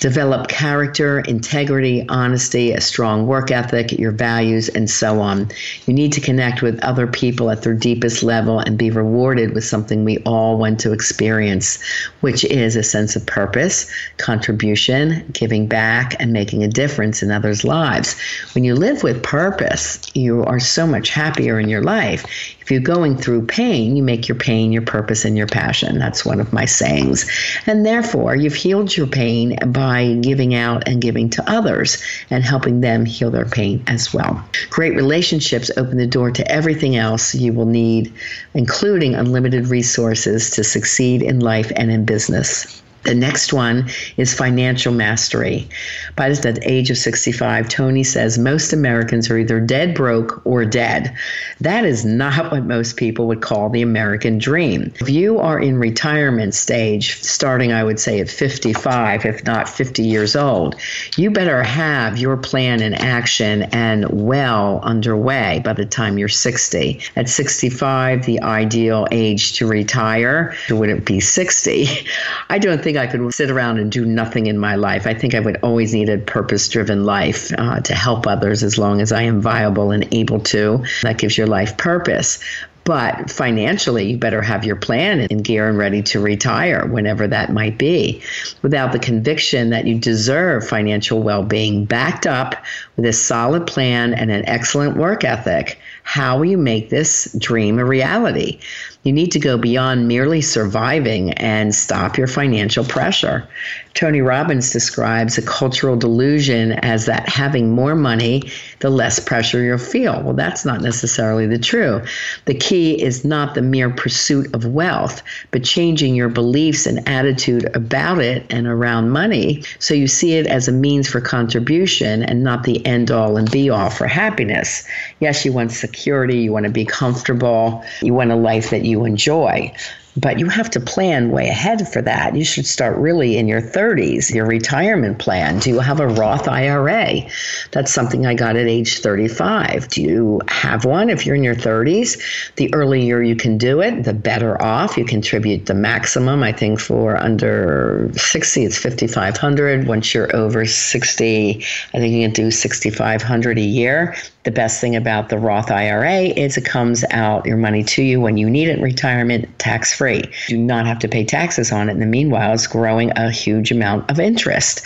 [0.00, 5.50] Develop character, integrity, honesty, a strong work ethic, your values, and so on.
[5.86, 9.64] You need to connect with other people at their deepest level and be rewarded with
[9.64, 11.82] something we all want to experience,
[12.20, 17.64] which is a sense of purpose, contribution, giving back, and making a difference in others'
[17.64, 18.18] lives.
[18.54, 22.24] When you live with purpose, you are so much happier in your life.
[22.60, 25.98] If you're going through pain, you make your pain your purpose and your passion.
[25.98, 27.28] That's one of my sayings.
[27.66, 32.80] And therefore, you've healed your pain by giving out and giving to others and helping
[32.80, 34.44] them heal their pain as well.
[34.70, 38.12] Great relationships open the door to everything else you will need,
[38.54, 42.81] including unlimited resources to succeed in life and in business.
[43.04, 45.68] The next one is financial mastery.
[46.14, 51.14] By the age of 65, Tony says most Americans are either dead broke or dead.
[51.60, 54.92] That is not what most people would call the American dream.
[55.00, 60.02] If you are in retirement stage, starting, I would say, at 55, if not 50
[60.02, 60.76] years old,
[61.16, 67.00] you better have your plan in action and well underway by the time you're 60.
[67.16, 71.88] At 65, the ideal age to retire, would it be 60?
[72.48, 75.06] I don't think think I could sit around and do nothing in my life.
[75.06, 78.78] I think I would always need a purpose driven life uh, to help others as
[78.78, 80.84] long as I am viable and able to.
[81.02, 82.40] That gives your life purpose.
[82.84, 87.52] But financially, you better have your plan in gear and ready to retire whenever that
[87.52, 88.22] might be,
[88.60, 92.56] without the conviction that you deserve financial well being backed up
[92.96, 95.78] with a solid plan and an excellent work ethic.
[96.02, 98.58] How you make this dream a reality?
[99.04, 103.48] You need to go beyond merely surviving and stop your financial pressure.
[103.94, 109.78] Tony Robbins describes a cultural delusion as that having more money, the less pressure you'll
[109.78, 110.22] feel.
[110.22, 112.00] Well, that's not necessarily the true.
[112.44, 117.68] The key is not the mere pursuit of wealth, but changing your beliefs and attitude
[117.74, 122.44] about it and around money so you see it as a means for contribution and
[122.44, 124.86] not the end all and be all for happiness.
[125.20, 129.04] Yes, you want security, you want to be comfortable, you want a life that you
[129.04, 129.74] enjoy.
[130.16, 132.36] But you have to plan way ahead for that.
[132.36, 135.58] You should start really in your 30s, your retirement plan.
[135.58, 137.22] Do you have a Roth IRA?
[137.70, 139.88] That's something I got at age 35.
[139.88, 142.54] Do you have one if you're in your 30s?
[142.56, 144.98] The earlier you can do it, the better off.
[144.98, 146.42] You contribute the maximum.
[146.42, 149.86] I think for under 60, it's 5,500.
[149.86, 154.14] Once you're over 60, I think you can do 6,500 a year.
[154.44, 158.20] The best thing about the Roth IRA is it comes out your money to you
[158.20, 160.01] when you need it in retirement tax free.
[160.48, 161.92] Do not have to pay taxes on it.
[161.92, 164.82] In the meanwhile, it's growing a huge amount of interest.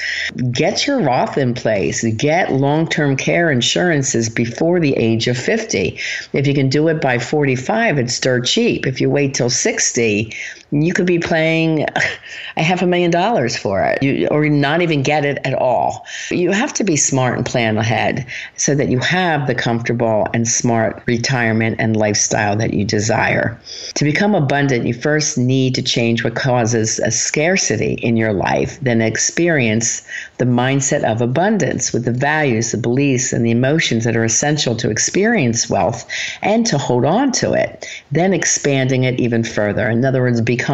[0.51, 2.05] Get your Roth in place.
[2.17, 5.99] Get long term care insurances before the age of 50.
[6.33, 8.87] If you can do it by 45, it's dirt cheap.
[8.87, 10.35] If you wait till 60,
[10.85, 11.87] you could be paying
[12.57, 16.07] a half a million dollars for it you, or not even get it at all.
[16.31, 20.47] You have to be smart and plan ahead so that you have the comfortable and
[20.47, 23.59] smart retirement and lifestyle that you desire.
[23.95, 28.79] To become abundant, you first need to change what causes a scarcity in your life,
[28.81, 30.07] then experience
[30.39, 34.77] the mindset of abundance with the values, the beliefs, and the emotions that are essential
[34.77, 36.09] to experience wealth
[36.43, 39.89] and to hold on to it, then expanding it even further.
[39.89, 40.66] In other words, become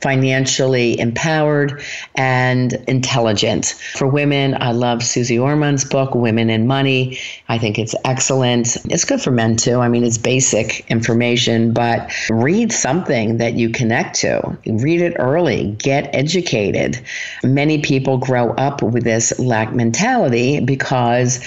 [0.00, 1.82] financially empowered
[2.14, 3.66] and intelligent.
[3.94, 7.18] For women, I love Suze Orman's book, Women and Money.
[7.48, 8.76] I think it's excellent.
[8.86, 9.80] It's good for men too.
[9.80, 14.58] I mean, it's basic information, but read something that you connect to.
[14.66, 17.00] Read it early, get educated.
[17.42, 21.40] Many people grow up with this lack mentality because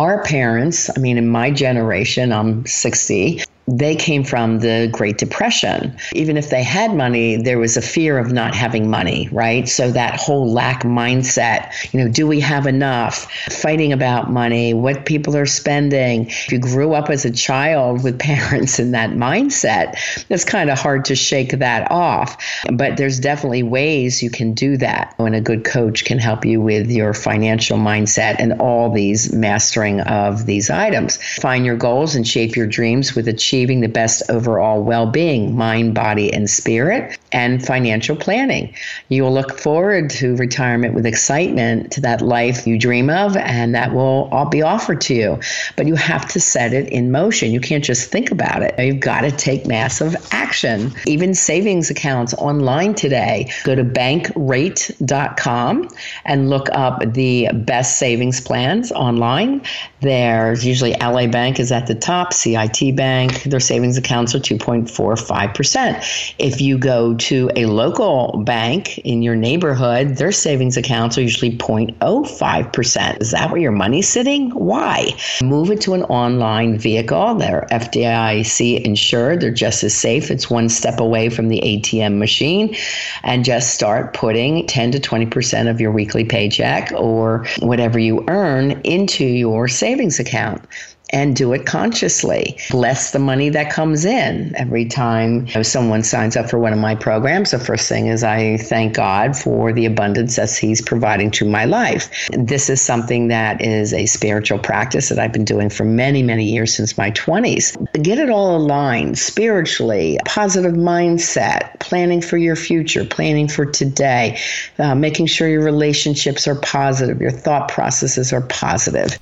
[0.00, 5.96] our parents, I mean, in my generation, I'm 60, they came from the Great Depression.
[6.12, 9.68] Even if they had money, there was a fear of not having money, right?
[9.68, 13.30] So that whole lack mindset, you know, do we have enough?
[13.50, 16.26] Fighting about money, what people are spending.
[16.26, 19.94] If you grew up as a child with parents in that mindset,
[20.28, 22.36] it's kind of hard to shake that off.
[22.72, 25.14] But there's definitely ways you can do that.
[25.18, 29.89] And a good coach can help you with your financial mindset and all these mastering
[30.02, 31.16] of these items.
[31.40, 35.56] Find your goals and shape your dreams with achieving achieving the best overall well being,
[35.56, 38.74] mind, body, and spirit, and financial planning.
[39.08, 43.74] You will look forward to retirement with excitement to that life you dream of, and
[43.74, 45.40] that will all be offered to you.
[45.76, 47.52] But you have to set it in motion.
[47.52, 48.74] You can't just think about it.
[48.78, 50.92] You've got to take massive action.
[51.06, 55.88] Even savings accounts online today, go to bankrate.com
[56.24, 59.62] and look up the best savings plans online.
[60.00, 66.34] There's usually Ally Bank is at the top, CIT Bank, their savings accounts are 2.45%.
[66.38, 71.56] If you go to a local bank in your neighborhood, their savings accounts are usually
[71.56, 73.20] 0.05%.
[73.20, 74.50] Is that where your money's sitting?
[74.50, 75.10] Why?
[75.42, 77.34] Move it to an online vehicle.
[77.34, 79.40] They're FDIC insured.
[79.40, 80.30] They're just as safe.
[80.30, 82.74] It's one step away from the ATM machine.
[83.22, 88.72] And just start putting 10 to 20% of your weekly paycheck or whatever you earn
[88.82, 90.62] into your savings account
[91.10, 92.56] and do it consciously.
[92.70, 96.94] Bless the money that comes in every time someone signs up for one of my
[96.94, 97.50] programs.
[97.50, 101.64] The first thing is I thank God for the abundance that He's providing to my
[101.64, 102.28] life.
[102.32, 106.44] This is something that is a spiritual practice that I've been doing for many, many
[106.44, 108.02] years since my 20s.
[108.02, 114.38] Get it all aligned spiritually, positive mindset, planning for your future, planning for today,
[114.78, 119.18] uh, making sure your relationships are positive, your thought processes are positive.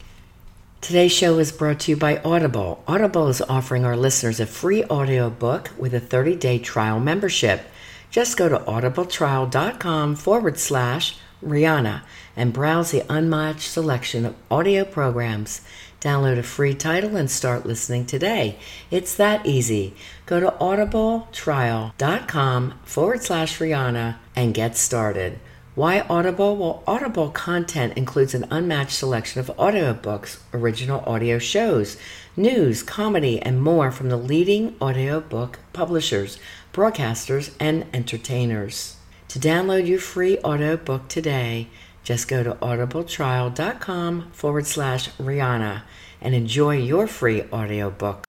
[0.81, 2.85] Today's show is brought to you by Audible.
[2.87, 7.63] Audible is offering our listeners a free audiobook with a 30 day trial membership.
[8.11, 12.03] Just go to audibletrial.com forward slash Rihanna
[12.37, 15.61] and browse the unmatched selection of audio programs.
[16.01, 18.57] Download a free title and start listening today.
[18.91, 19.95] It's that easy.
[20.27, 25.41] Go to audibletrial.com forward slash Rihanna and get started.
[25.79, 26.57] Why Audible?
[26.57, 31.97] Well, Audible content includes an unmatched selection of audiobooks, original audio shows,
[32.37, 36.41] news, comedy, and more from the leading audiobook publishers,
[36.73, 38.97] broadcasters, and entertainers.
[39.29, 41.69] To download your free audiobook today,
[42.03, 45.83] just go to audibletrial.com forward slash Rihanna
[46.21, 48.28] and enjoy your free audiobook.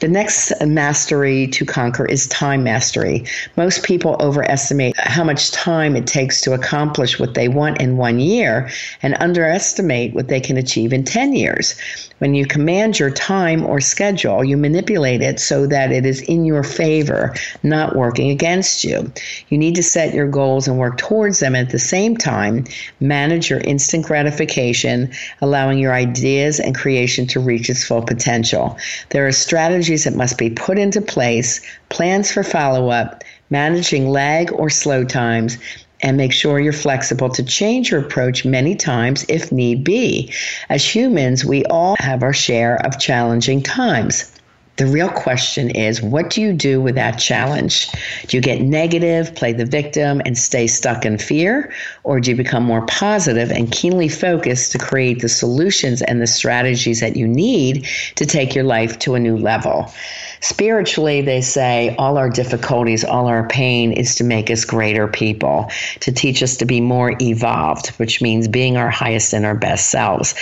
[0.00, 3.24] The next mastery to conquer is time mastery.
[3.56, 8.20] Most people overestimate how much time it takes to accomplish what they want in one
[8.20, 8.70] year
[9.02, 11.74] and underestimate what they can achieve in 10 years.
[12.18, 16.44] When you command your time or schedule, you manipulate it so that it is in
[16.44, 17.34] your favor,
[17.64, 19.12] not working against you.
[19.48, 22.64] You need to set your goals and work towards them at the same time.
[23.00, 28.76] Manage your instant gratification, allowing your ideas and creation to reach its full potential.
[29.10, 34.52] There are strategies that must be put into place, plans for follow up, managing lag
[34.52, 35.56] or slow times,
[36.00, 40.32] and make sure you're flexible to change your approach many times if need be.
[40.68, 44.30] As humans, we all have our share of challenging times.
[44.78, 47.90] The real question is what do you do with that challenge?
[48.28, 51.72] Do you get negative, play the victim, and stay stuck in fear?
[52.04, 56.28] Or do you become more positive and keenly focused to create the solutions and the
[56.28, 59.92] strategies that you need to take your life to a new level?
[60.40, 65.68] Spiritually, they say all our difficulties, all our pain is to make us greater people,
[65.98, 69.90] to teach us to be more evolved, which means being our highest and our best
[69.90, 70.34] selves.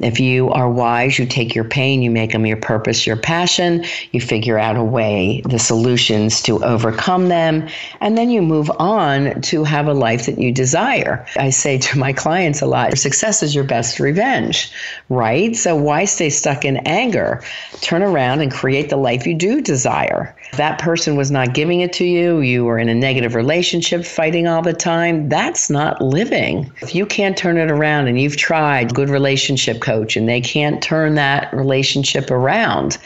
[0.00, 3.83] If you are wise, you take your pain, you make them your purpose, your passion,
[4.12, 7.68] you figure out a way, the solutions to overcome them,
[8.00, 11.26] and then you move on to have a life that you desire.
[11.36, 14.72] I say to my clients a lot success is your best revenge,
[15.08, 15.54] right?
[15.54, 17.42] So why stay stuck in anger?
[17.80, 20.34] Turn around and create the life you do desire.
[20.56, 24.46] That person was not giving it to you, you were in a negative relationship fighting
[24.46, 25.28] all the time.
[25.28, 26.72] That's not living.
[26.80, 30.82] If you can't turn it around and you've tried good relationship coach and they can't
[30.82, 32.98] turn that relationship around,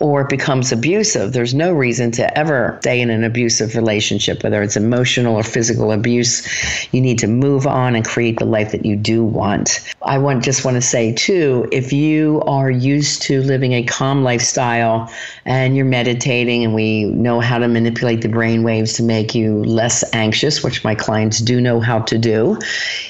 [0.00, 4.76] or becomes abusive, there's no reason to ever stay in an abusive relationship, whether it's
[4.76, 6.46] emotional or physical abuse.
[6.92, 9.80] You need to move on and create the life that you do want.
[10.02, 14.24] I want just want to say too, if you are used to living a calm
[14.24, 15.12] lifestyle
[15.44, 19.62] and you're meditating and we know how to manipulate the brain waves to make you
[19.64, 22.56] less anxious, which my clients do know how to do.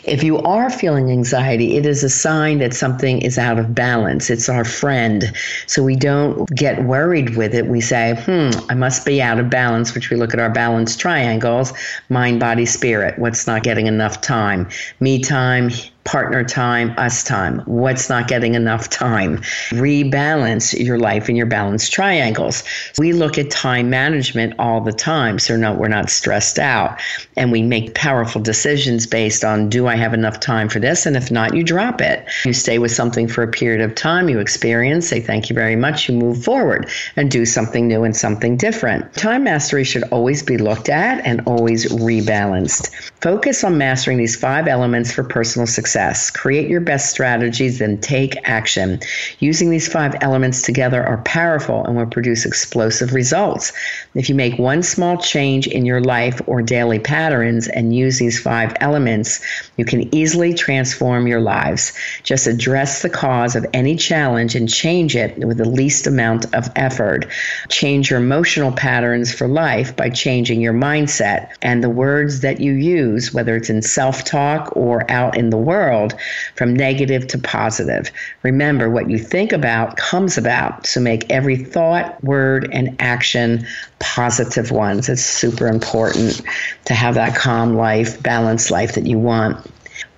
[0.03, 4.29] If you are feeling anxiety, it is a sign that something is out of balance.
[4.29, 5.33] It's our friend.
[5.67, 9.51] So we don't get worried with it, we say, hmm, I must be out of
[9.51, 11.73] balance, which we look at our balance triangles
[12.09, 13.19] mind, body, spirit.
[13.19, 14.69] What's not getting enough time?
[15.01, 15.71] Me time,
[16.05, 17.61] partner time, us time.
[17.67, 19.39] What's not getting enough time?
[19.71, 22.65] Rebalance your life in your balance triangles.
[22.99, 27.01] We look at time management all the time, so we're not stressed out.
[27.37, 31.07] And we make powerful decisions based on do I have enough time for this?
[31.07, 32.27] And if not, you drop it.
[32.45, 35.77] You stay with something for a period of time, you experience, say thank you very
[35.77, 39.13] much, you move forward and do something new and something different.
[39.15, 42.91] Time mastery should always be looked at and always rebalanced.
[43.21, 46.31] Focus on mastering these five elements for personal success success.
[46.31, 49.01] Create your best strategies and take action.
[49.41, 53.73] Using these five elements together are powerful and will produce explosive results.
[54.15, 58.39] If you make one small change in your life or daily patterns and use these
[58.41, 59.41] five elements,
[59.77, 61.93] you can easily transform your lives.
[62.23, 66.71] Just address the cause of any challenge and change it with the least amount of
[66.77, 67.27] effort.
[67.69, 72.75] Change your emotional patterns for life by changing your mindset and the words that you
[72.75, 76.15] use, whether it's in self talk or out in the world world
[76.57, 78.11] from negative to positive.
[78.43, 80.87] Remember, what you think about comes about.
[80.87, 83.67] So make every thought, word, and action
[83.99, 85.09] positive ones.
[85.09, 86.43] It's super important
[86.85, 89.57] to have that calm life, balanced life that you want.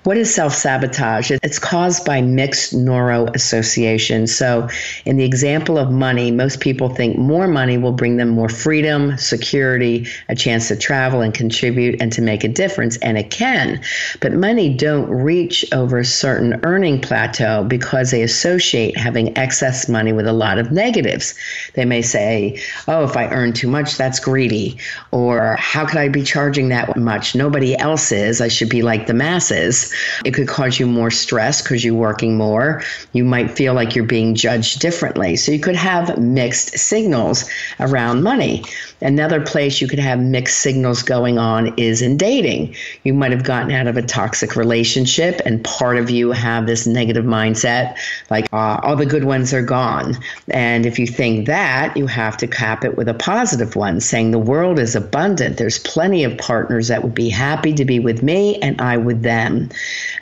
[0.04, 1.30] What is self sabotage?
[1.30, 4.26] It's caused by mixed neuro association.
[4.26, 4.68] So,
[5.04, 9.16] in the example of money, most people think more money will bring them more freedom,
[9.16, 12.96] security, a chance to travel and contribute and to make a difference.
[12.96, 13.80] And it can.
[14.18, 20.12] But money don't reach over a certain earning plateau because they associate having excess money
[20.12, 21.36] with a lot of negatives.
[21.74, 24.78] They may say, oh, if I earn too much, that's greedy.
[25.12, 27.36] Or how could I be charging that much?
[27.36, 28.40] Nobody else is.
[28.40, 29.91] I should be like the masses.
[30.24, 32.82] It could cause you more stress because you're working more.
[33.12, 35.36] You might feel like you're being judged differently.
[35.36, 37.48] So you could have mixed signals
[37.80, 38.64] around money.
[39.00, 42.76] Another place you could have mixed signals going on is in dating.
[43.02, 46.86] You might have gotten out of a toxic relationship, and part of you have this
[46.86, 47.96] negative mindset
[48.30, 50.16] like, uh, all the good ones are gone.
[50.48, 54.30] And if you think that, you have to cap it with a positive one, saying
[54.30, 55.56] the world is abundant.
[55.56, 59.22] There's plenty of partners that would be happy to be with me, and I with
[59.22, 59.70] them.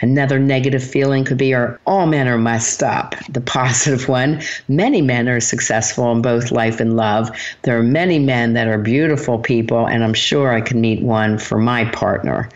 [0.00, 3.14] Another negative feeling could be, or all men are messed up.
[3.28, 7.30] The positive one, many men are successful in both life and love.
[7.62, 11.38] There are many men that are beautiful people, and I'm sure I can meet one
[11.38, 12.48] for my partner.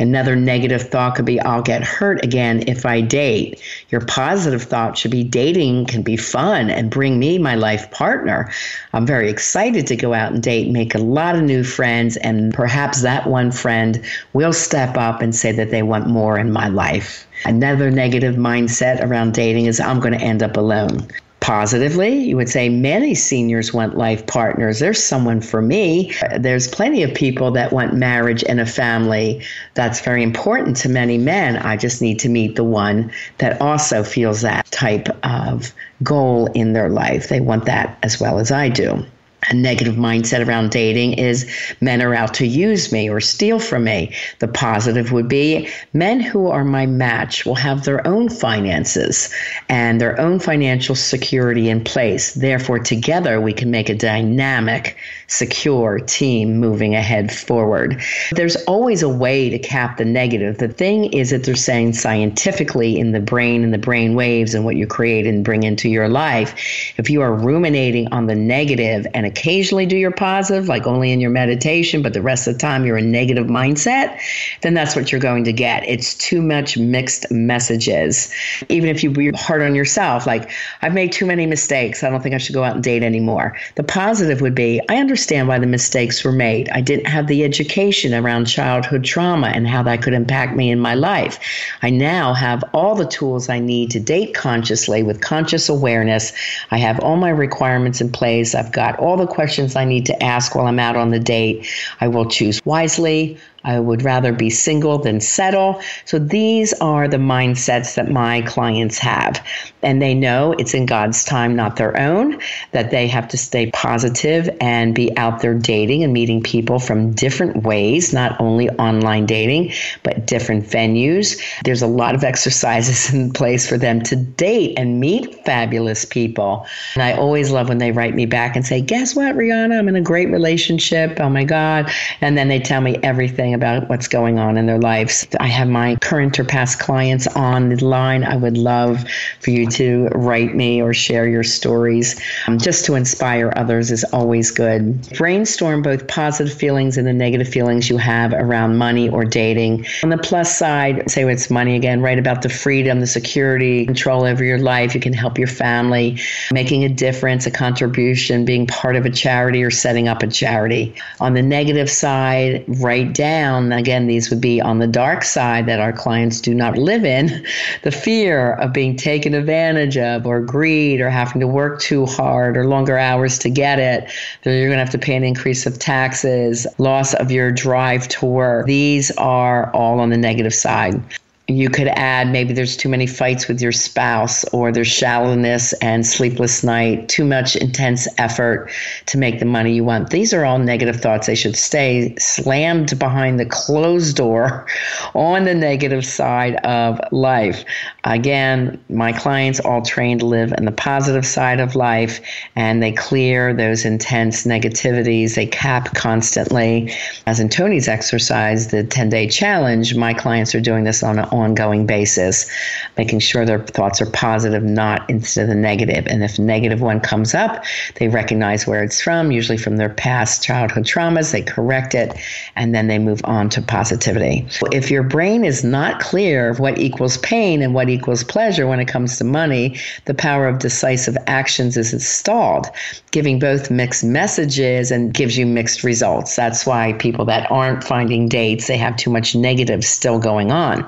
[0.00, 3.62] Another negative thought could be, I'll get hurt again if I date.
[3.90, 8.50] Your positive thought should be, dating can be fun and bring me my life partner.
[8.92, 12.52] I'm very excited to go out and date, make a lot of new friends, and
[12.52, 16.68] perhaps that one friend will step up and say that they want more in my
[16.68, 17.26] life.
[17.44, 21.06] Another negative mindset around dating is, I'm going to end up alone
[21.44, 22.24] positively.
[22.24, 24.78] You would say many seniors want life partners.
[24.78, 26.14] There's someone for me.
[26.38, 29.44] There's plenty of people that want marriage and a family.
[29.74, 31.58] That's very important to many men.
[31.58, 36.72] I just need to meet the one that also feels that type of goal in
[36.72, 37.28] their life.
[37.28, 39.04] They want that as well as I do
[39.50, 43.84] a negative mindset around dating is men are out to use me or steal from
[43.84, 44.12] me.
[44.38, 49.32] The positive would be men who are my match will have their own finances
[49.68, 52.34] and their own financial security in place.
[52.34, 58.00] Therefore, together we can make a dynamic, secure team moving ahead forward.
[58.32, 60.58] There's always a way to cap the negative.
[60.58, 64.64] The thing is that they're saying scientifically in the brain and the brain waves and
[64.64, 69.06] what you create and bring into your life, if you are ruminating on the negative
[69.14, 72.60] and occasionally do your positive, like only in your meditation, but the rest of the
[72.60, 74.20] time you're in negative mindset,
[74.62, 75.82] then that's what you're going to get.
[75.88, 78.32] It's too much mixed messages.
[78.68, 80.50] Even if you be hard on yourself, like,
[80.82, 82.04] I've made too many mistakes.
[82.04, 83.56] I don't think I should go out and date anymore.
[83.74, 86.68] The positive would be, I understand why the mistakes were made.
[86.68, 90.78] I didn't have the education around childhood trauma and how that could impact me in
[90.78, 91.40] my life.
[91.82, 96.32] I now have all the tools I need to date consciously with conscious awareness.
[96.70, 98.54] I have all my requirements in place.
[98.54, 101.68] I've got all the questions I need to ask while I'm out on the date.
[102.00, 103.38] I will choose wisely.
[103.64, 105.80] I would rather be single than settle.
[106.04, 109.44] So these are the mindsets that my clients have.
[109.82, 112.38] And they know it's in God's time, not their own,
[112.72, 117.12] that they have to stay positive and be out there dating and meeting people from
[117.12, 121.40] different ways, not only online dating, but different venues.
[121.64, 126.66] There's a lot of exercises in place for them to date and meet fabulous people.
[126.94, 129.78] And I always love when they write me back and say, Guess what, Rihanna?
[129.78, 131.18] I'm in a great relationship.
[131.20, 131.90] Oh my God.
[132.20, 135.26] And then they tell me everything about what's going on in their lives.
[135.40, 138.24] I have my current or past clients on the line.
[138.24, 139.04] I would love
[139.40, 142.20] for you to write me or share your stories.
[142.46, 145.08] Um, just to inspire others is always good.
[145.16, 149.86] Brainstorm both positive feelings and the negative feelings you have around money or dating.
[150.02, 154.24] On the plus side, say it's money again, write about the freedom, the security, control
[154.24, 154.94] over your life.
[154.94, 156.20] You can help your family,
[156.52, 160.94] making a difference, a contribution, being part of a charity or setting up a charity.
[161.20, 165.66] On the negative side, write down down, again, these would be on the dark side
[165.66, 167.44] that our clients do not live in
[167.82, 172.56] the fear of being taken advantage of, or greed, or having to work too hard,
[172.56, 174.10] or longer hours to get it.
[174.44, 178.26] You're going to have to pay an increase of taxes, loss of your drive to
[178.26, 178.66] work.
[178.66, 181.02] These are all on the negative side
[181.46, 186.06] you could add maybe there's too many fights with your spouse or there's shallowness and
[186.06, 188.70] sleepless night too much intense effort
[189.04, 190.08] to make the money you want.
[190.08, 191.26] These are all negative thoughts.
[191.26, 194.66] They should stay slammed behind the closed door
[195.14, 197.62] on the negative side of life.
[198.04, 202.22] Again my clients all trained to live in the positive side of life
[202.56, 205.34] and they clear those intense negativities.
[205.34, 206.90] They cap constantly.
[207.26, 211.33] As in tony's exercise the 10 day challenge my clients are doing this on an
[211.34, 212.50] ongoing basis,
[212.96, 216.06] making sure their thoughts are positive, not instead of the negative.
[216.06, 217.64] And if negative one comes up,
[217.96, 222.16] they recognize where it's from, usually from their past childhood traumas, they correct it,
[222.56, 224.46] and then they move on to positivity.
[224.72, 228.80] If your brain is not clear of what equals pain and what equals pleasure when
[228.80, 232.66] it comes to money, the power of decisive actions is stalled,
[233.10, 236.36] giving both mixed messages and gives you mixed results.
[236.36, 240.86] That's why people that aren't finding dates, they have too much negative still going on.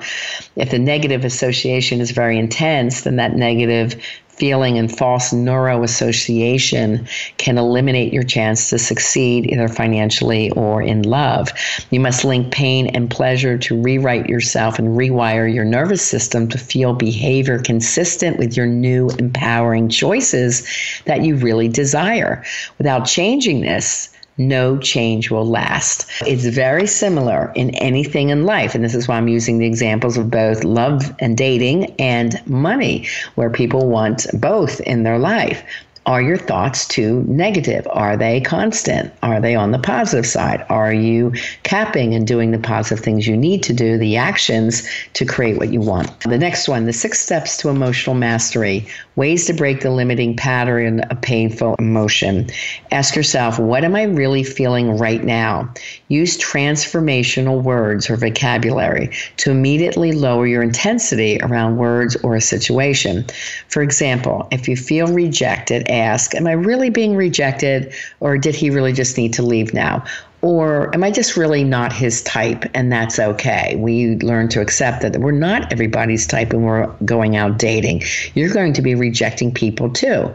[0.55, 3.95] If the negative association is very intense, then that negative
[4.37, 11.49] feeling and false neuroassociation can eliminate your chance to succeed either financially or in love.
[11.89, 16.57] You must link pain and pleasure to rewrite yourself and rewire your nervous system to
[16.57, 20.67] feel behavior consistent with your new empowering choices
[21.05, 22.43] that you really desire.
[22.77, 26.05] Without changing this, no change will last.
[26.25, 28.75] It's very similar in anything in life.
[28.75, 33.07] And this is why I'm using the examples of both love and dating and money,
[33.35, 35.63] where people want both in their life.
[36.07, 37.85] Are your thoughts too negative?
[37.91, 39.13] Are they constant?
[39.23, 40.65] Are they on the positive side?
[40.69, 41.33] Are you
[41.63, 45.73] capping and doing the positive things you need to do, the actions to create what
[45.73, 46.21] you want?
[46.21, 48.87] The next one, the six steps to emotional mastery,
[49.17, 52.47] ways to break the limiting pattern of painful emotion.
[52.91, 55.73] Ask yourself, what am I really feeling right now?
[56.09, 63.25] Use transformational words or vocabulary to immediately lower your intensity around words or a situation.
[63.67, 68.69] For example, if you feel rejected, ask, Am I really being rejected, or did he
[68.69, 70.03] really just need to leave now?
[70.47, 73.75] Or am I just really not his type and that's okay?
[73.75, 78.03] We learn to accept that we're not everybody's type when we're going out dating.
[78.33, 80.33] You're going to be rejecting people too.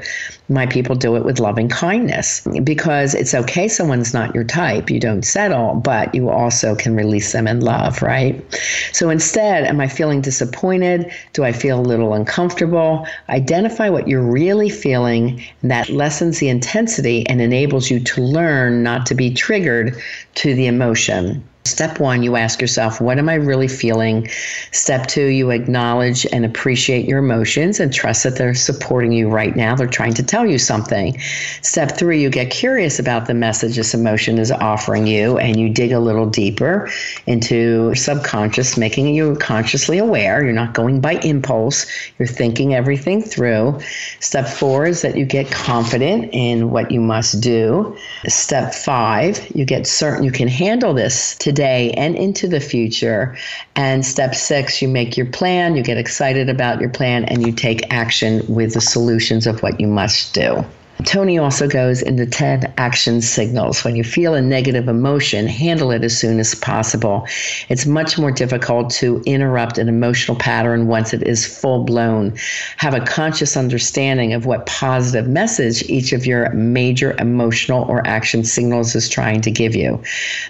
[0.51, 4.91] My people do it with loving kindness because it's okay someone's not your type.
[4.91, 8.45] You don't settle, but you also can release them in love, right?
[8.93, 11.11] So instead, am I feeling disappointed?
[11.33, 13.07] Do I feel a little uncomfortable?
[13.31, 18.83] Identify what you're really feeling, and that lessens the intensity and enables you to learn
[18.83, 20.02] not to be triggered
[20.37, 21.49] to the emotion.
[21.65, 24.29] Step one, you ask yourself, what am I really feeling?
[24.73, 29.55] Step two, you acknowledge and appreciate your emotions and trust that they're supporting you right
[29.55, 29.77] now.
[29.77, 31.21] They're trying to tell you something.
[31.63, 35.69] Step three, you get curious about the message this emotion is offering you and you
[35.69, 36.91] dig a little deeper
[37.29, 40.43] into subconscious, making you consciously aware.
[40.43, 41.87] You're not going by impulse,
[42.19, 43.79] you're thinking everything through.
[44.19, 47.97] Step four is that you get confident in what you must do.
[48.27, 53.37] Step five, you get certain you can handle this today today and into the future.
[53.77, 57.53] And step six, you make your plan, you get excited about your plan, and you
[57.53, 60.65] take action with the solutions of what you must do.
[61.05, 63.83] Tony also goes into 10 action signals.
[63.83, 67.27] When you feel a negative emotion, handle it as soon as possible.
[67.69, 72.35] It's much more difficult to interrupt an emotional pattern once it is full blown.
[72.77, 78.45] Have a conscious understanding of what positive message each of your major emotional or action
[78.45, 80.01] signals is trying to give you.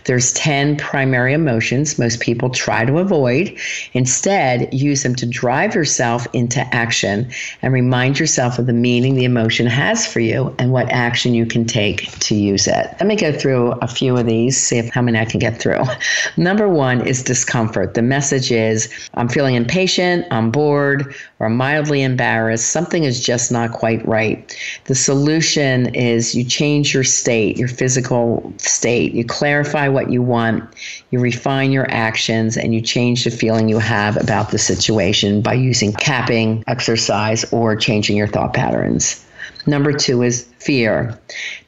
[0.05, 3.57] There's 10 primary emotions most people try to avoid.
[3.95, 7.31] Instead, use them to drive yourself into action
[7.63, 11.47] and remind yourself of the meaning the emotion has for you and what action you
[11.47, 12.87] can take to use it.
[12.99, 15.59] Let me go through a few of these, see if how many I can get
[15.59, 15.83] through.
[16.37, 17.95] Number one is discomfort.
[17.95, 22.71] The message is I'm feeling impatient, I'm bored, or mildly embarrassed.
[22.71, 24.57] Something is just not quite right.
[24.85, 29.13] The solution is you change your state, your physical state.
[29.13, 30.65] You clarify what you want,
[31.11, 35.55] you refine your actions, and you change the feeling you have about the situation by
[35.55, 39.22] using capping, exercise, or changing your thought patterns.
[39.67, 41.19] Number two is fear.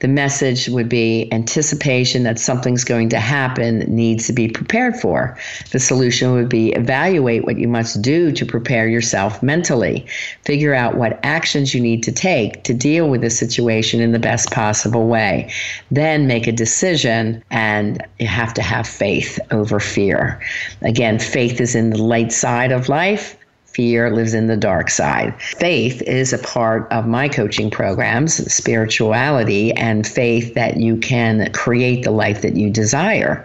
[0.01, 5.38] The message would be anticipation that something's going to happen needs to be prepared for.
[5.70, 10.07] The solution would be evaluate what you must do to prepare yourself mentally.
[10.45, 14.18] Figure out what actions you need to take to deal with the situation in the
[14.18, 15.53] best possible way.
[15.90, 20.40] Then make a decision, and you have to have faith over fear.
[20.82, 23.36] Again, faith is in the light side of life
[23.75, 25.35] fear lives in the dark side.
[25.41, 32.05] Faith is a part of my coaching programs, spirituality, and faith that you can create
[32.05, 33.45] the life that you desire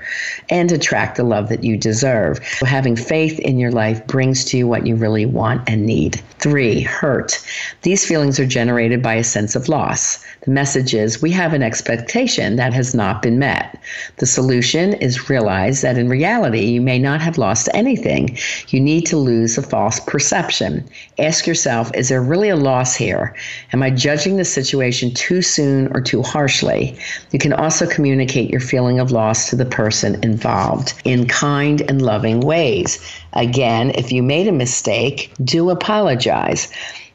[0.49, 2.39] and attract the love that you deserve.
[2.59, 6.21] So having faith in your life brings to you what you really want and need.
[6.37, 7.43] Three, hurt.
[7.81, 10.23] These feelings are generated by a sense of loss.
[10.41, 13.81] The message is we have an expectation that has not been met.
[14.17, 18.37] The solution is realize that in reality, you may not have lost anything.
[18.69, 20.83] You need to lose a false perception perception.
[21.17, 23.33] Ask yourself is there really a loss here?
[23.71, 26.99] Am I judging the situation too soon or too harshly?
[27.31, 32.01] You can also communicate your feeling of loss to the person involved in kind and
[32.01, 32.99] loving ways.
[33.31, 36.67] Again, if you made a mistake, do apologize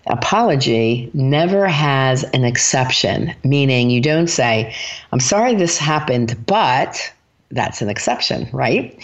[0.07, 4.75] apology never has an exception, meaning you don't say,
[5.13, 7.11] I'm sorry this happened, but
[7.51, 8.99] that's an exception, right?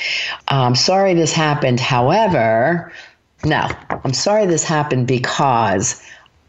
[0.49, 1.81] I'm sorry this happened.
[1.81, 2.93] However,
[3.45, 6.03] no, I'm sorry this happened because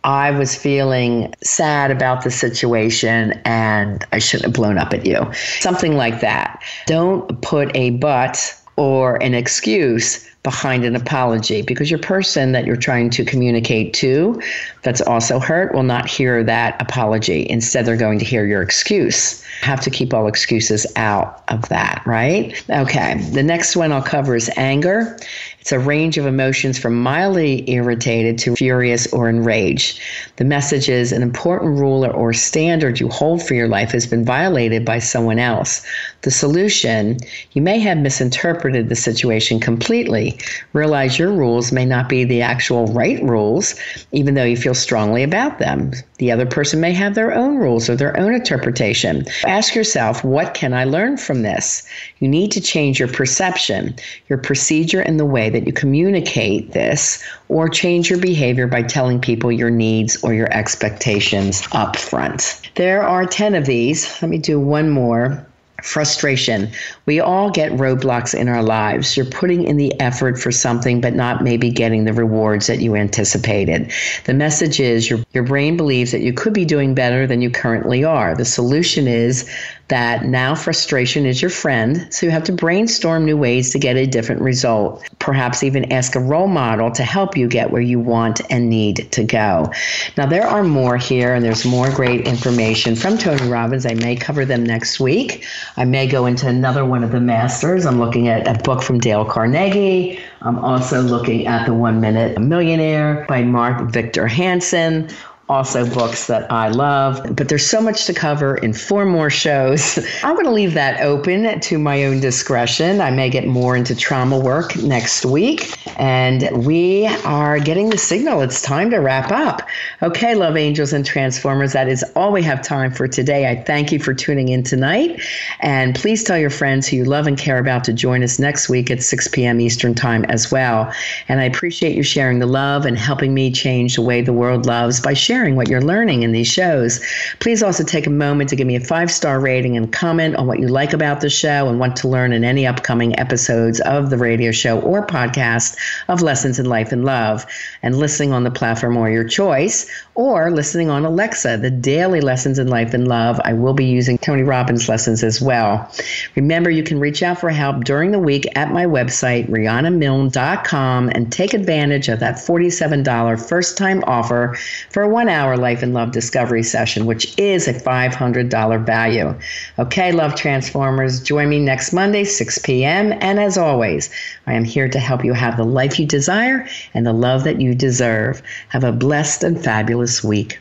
[0.04, 5.32] I was feeling sad about the situation and I shouldn't have blown up at you.
[5.60, 6.62] Something like that.
[6.88, 12.76] Don't put a but or an excuse behind an apology because your person that you're
[12.76, 14.42] trying to communicate to
[14.82, 17.46] that's also hurt will not hear that apology.
[17.48, 19.41] Instead, they're going to hear your excuse.
[19.62, 22.64] Have to keep all excuses out of that, right?
[22.70, 23.22] Okay.
[23.32, 25.18] The next one I'll cover is anger.
[25.60, 30.00] It's a range of emotions from mildly irritated to furious or enraged.
[30.38, 34.26] The message is an important rule or standard you hold for your life has been
[34.26, 35.86] violated by someone else.
[36.24, 37.18] The solution
[37.52, 40.40] you may have misinterpreted the situation completely.
[40.74, 43.76] Realize your rules may not be the actual right rules,
[44.12, 45.92] even though you feel strongly about them.
[46.18, 49.26] The other person may have their own rules or their own interpretation.
[49.46, 51.88] Ask yourself, what can I learn from this?
[52.20, 53.96] You need to change your perception,
[54.30, 59.20] your procedure, and the way that you communicate this, or change your behavior by telling
[59.20, 62.62] people your needs or your expectations up front.
[62.76, 64.22] There are 10 of these.
[64.22, 65.46] Let me do one more
[65.84, 66.70] frustration.
[67.06, 69.16] We all get roadblocks in our lives.
[69.16, 72.96] You're putting in the effort for something, but not maybe getting the rewards that you
[72.96, 73.92] anticipated.
[74.26, 77.50] The message is your, your brain believes that you could be doing better than you
[77.50, 78.36] currently are.
[78.36, 79.50] The solution is
[79.92, 82.08] that now frustration is your friend.
[82.14, 85.08] So you have to brainstorm new ways to get a different result.
[85.20, 89.12] Perhaps even ask a role model to help you get where you want and need
[89.12, 89.70] to go.
[90.18, 93.86] Now, there are more here, and there's more great information from Tony Robbins.
[93.86, 95.46] I may cover them next week.
[95.76, 97.86] I may go into another one of the masters.
[97.86, 100.20] I'm looking at a book from Dale Carnegie.
[100.42, 105.10] I'm also looking at The One Minute Millionaire by Mark Victor Hansen
[105.52, 107.36] also books that I love.
[107.36, 110.00] But there's so much to cover in four more shows.
[110.24, 113.02] I'm going to leave that open to my own discretion.
[113.02, 115.78] I may get more into trauma work next week.
[116.00, 118.42] And we are getting the signal.
[118.42, 119.62] It's time to wrap up.
[120.02, 123.50] Okay, love angels and transformers, that is all we have time for today.
[123.50, 125.22] I thank you for tuning in tonight.
[125.60, 128.70] And please tell your friends who you love and care about to join us next
[128.70, 129.60] week at 6 p.m.
[129.60, 130.92] Eastern Time as well.
[131.28, 134.66] And I appreciate you sharing the love and helping me change the way the world
[134.66, 137.00] loves by sharing sharing what you're learning in these shows.
[137.40, 140.46] Please also take a moment to give me a five star rating and comment on
[140.46, 144.12] what you like about the show and want to learn in any upcoming episodes of
[144.12, 145.76] the radio show or podcast
[146.10, 147.44] of Lessons in Life and Love
[147.82, 152.60] and listening on the platform or your choice or listening on Alexa, the daily lessons
[152.60, 153.40] in life and love.
[153.44, 155.92] I will be using Tony Robbins lessons as well.
[156.36, 161.32] Remember, you can reach out for help during the week at my website, RihannaMilne.com, and
[161.32, 164.56] take advantage of that $47 first time offer
[164.92, 169.36] for one hour life and love discovery session, which is a $500 value.
[169.80, 173.14] Okay, love transformers, join me next Monday, 6 p.m.
[173.22, 174.12] And as always,
[174.46, 177.60] I am here to help you have the life you desire and the love that
[177.60, 178.44] you deserve.
[178.70, 180.60] Have a blessed and fabulous week.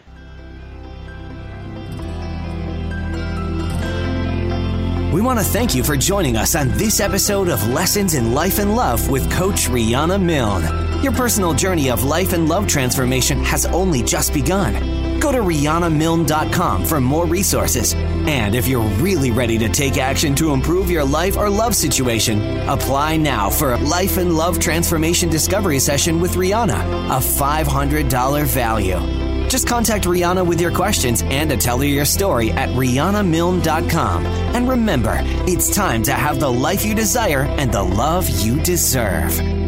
[5.12, 8.60] We want to thank you for joining us on this episode of Lessons in Life
[8.60, 10.89] and Love with Coach Rihanna Milne.
[11.02, 15.18] Your personal journey of life and love transformation has only just begun.
[15.18, 17.94] Go to RihannaMilne.com for more resources.
[17.94, 22.68] And if you're really ready to take action to improve your life or love situation,
[22.68, 26.78] apply now for a Life and Love Transformation Discovery Session with Rihanna,
[27.08, 29.48] a $500 value.
[29.48, 34.26] Just contact Rihanna with your questions and to tell her your story at RihannaMilne.com.
[34.26, 39.59] And remember, it's time to have the life you desire and the love you deserve.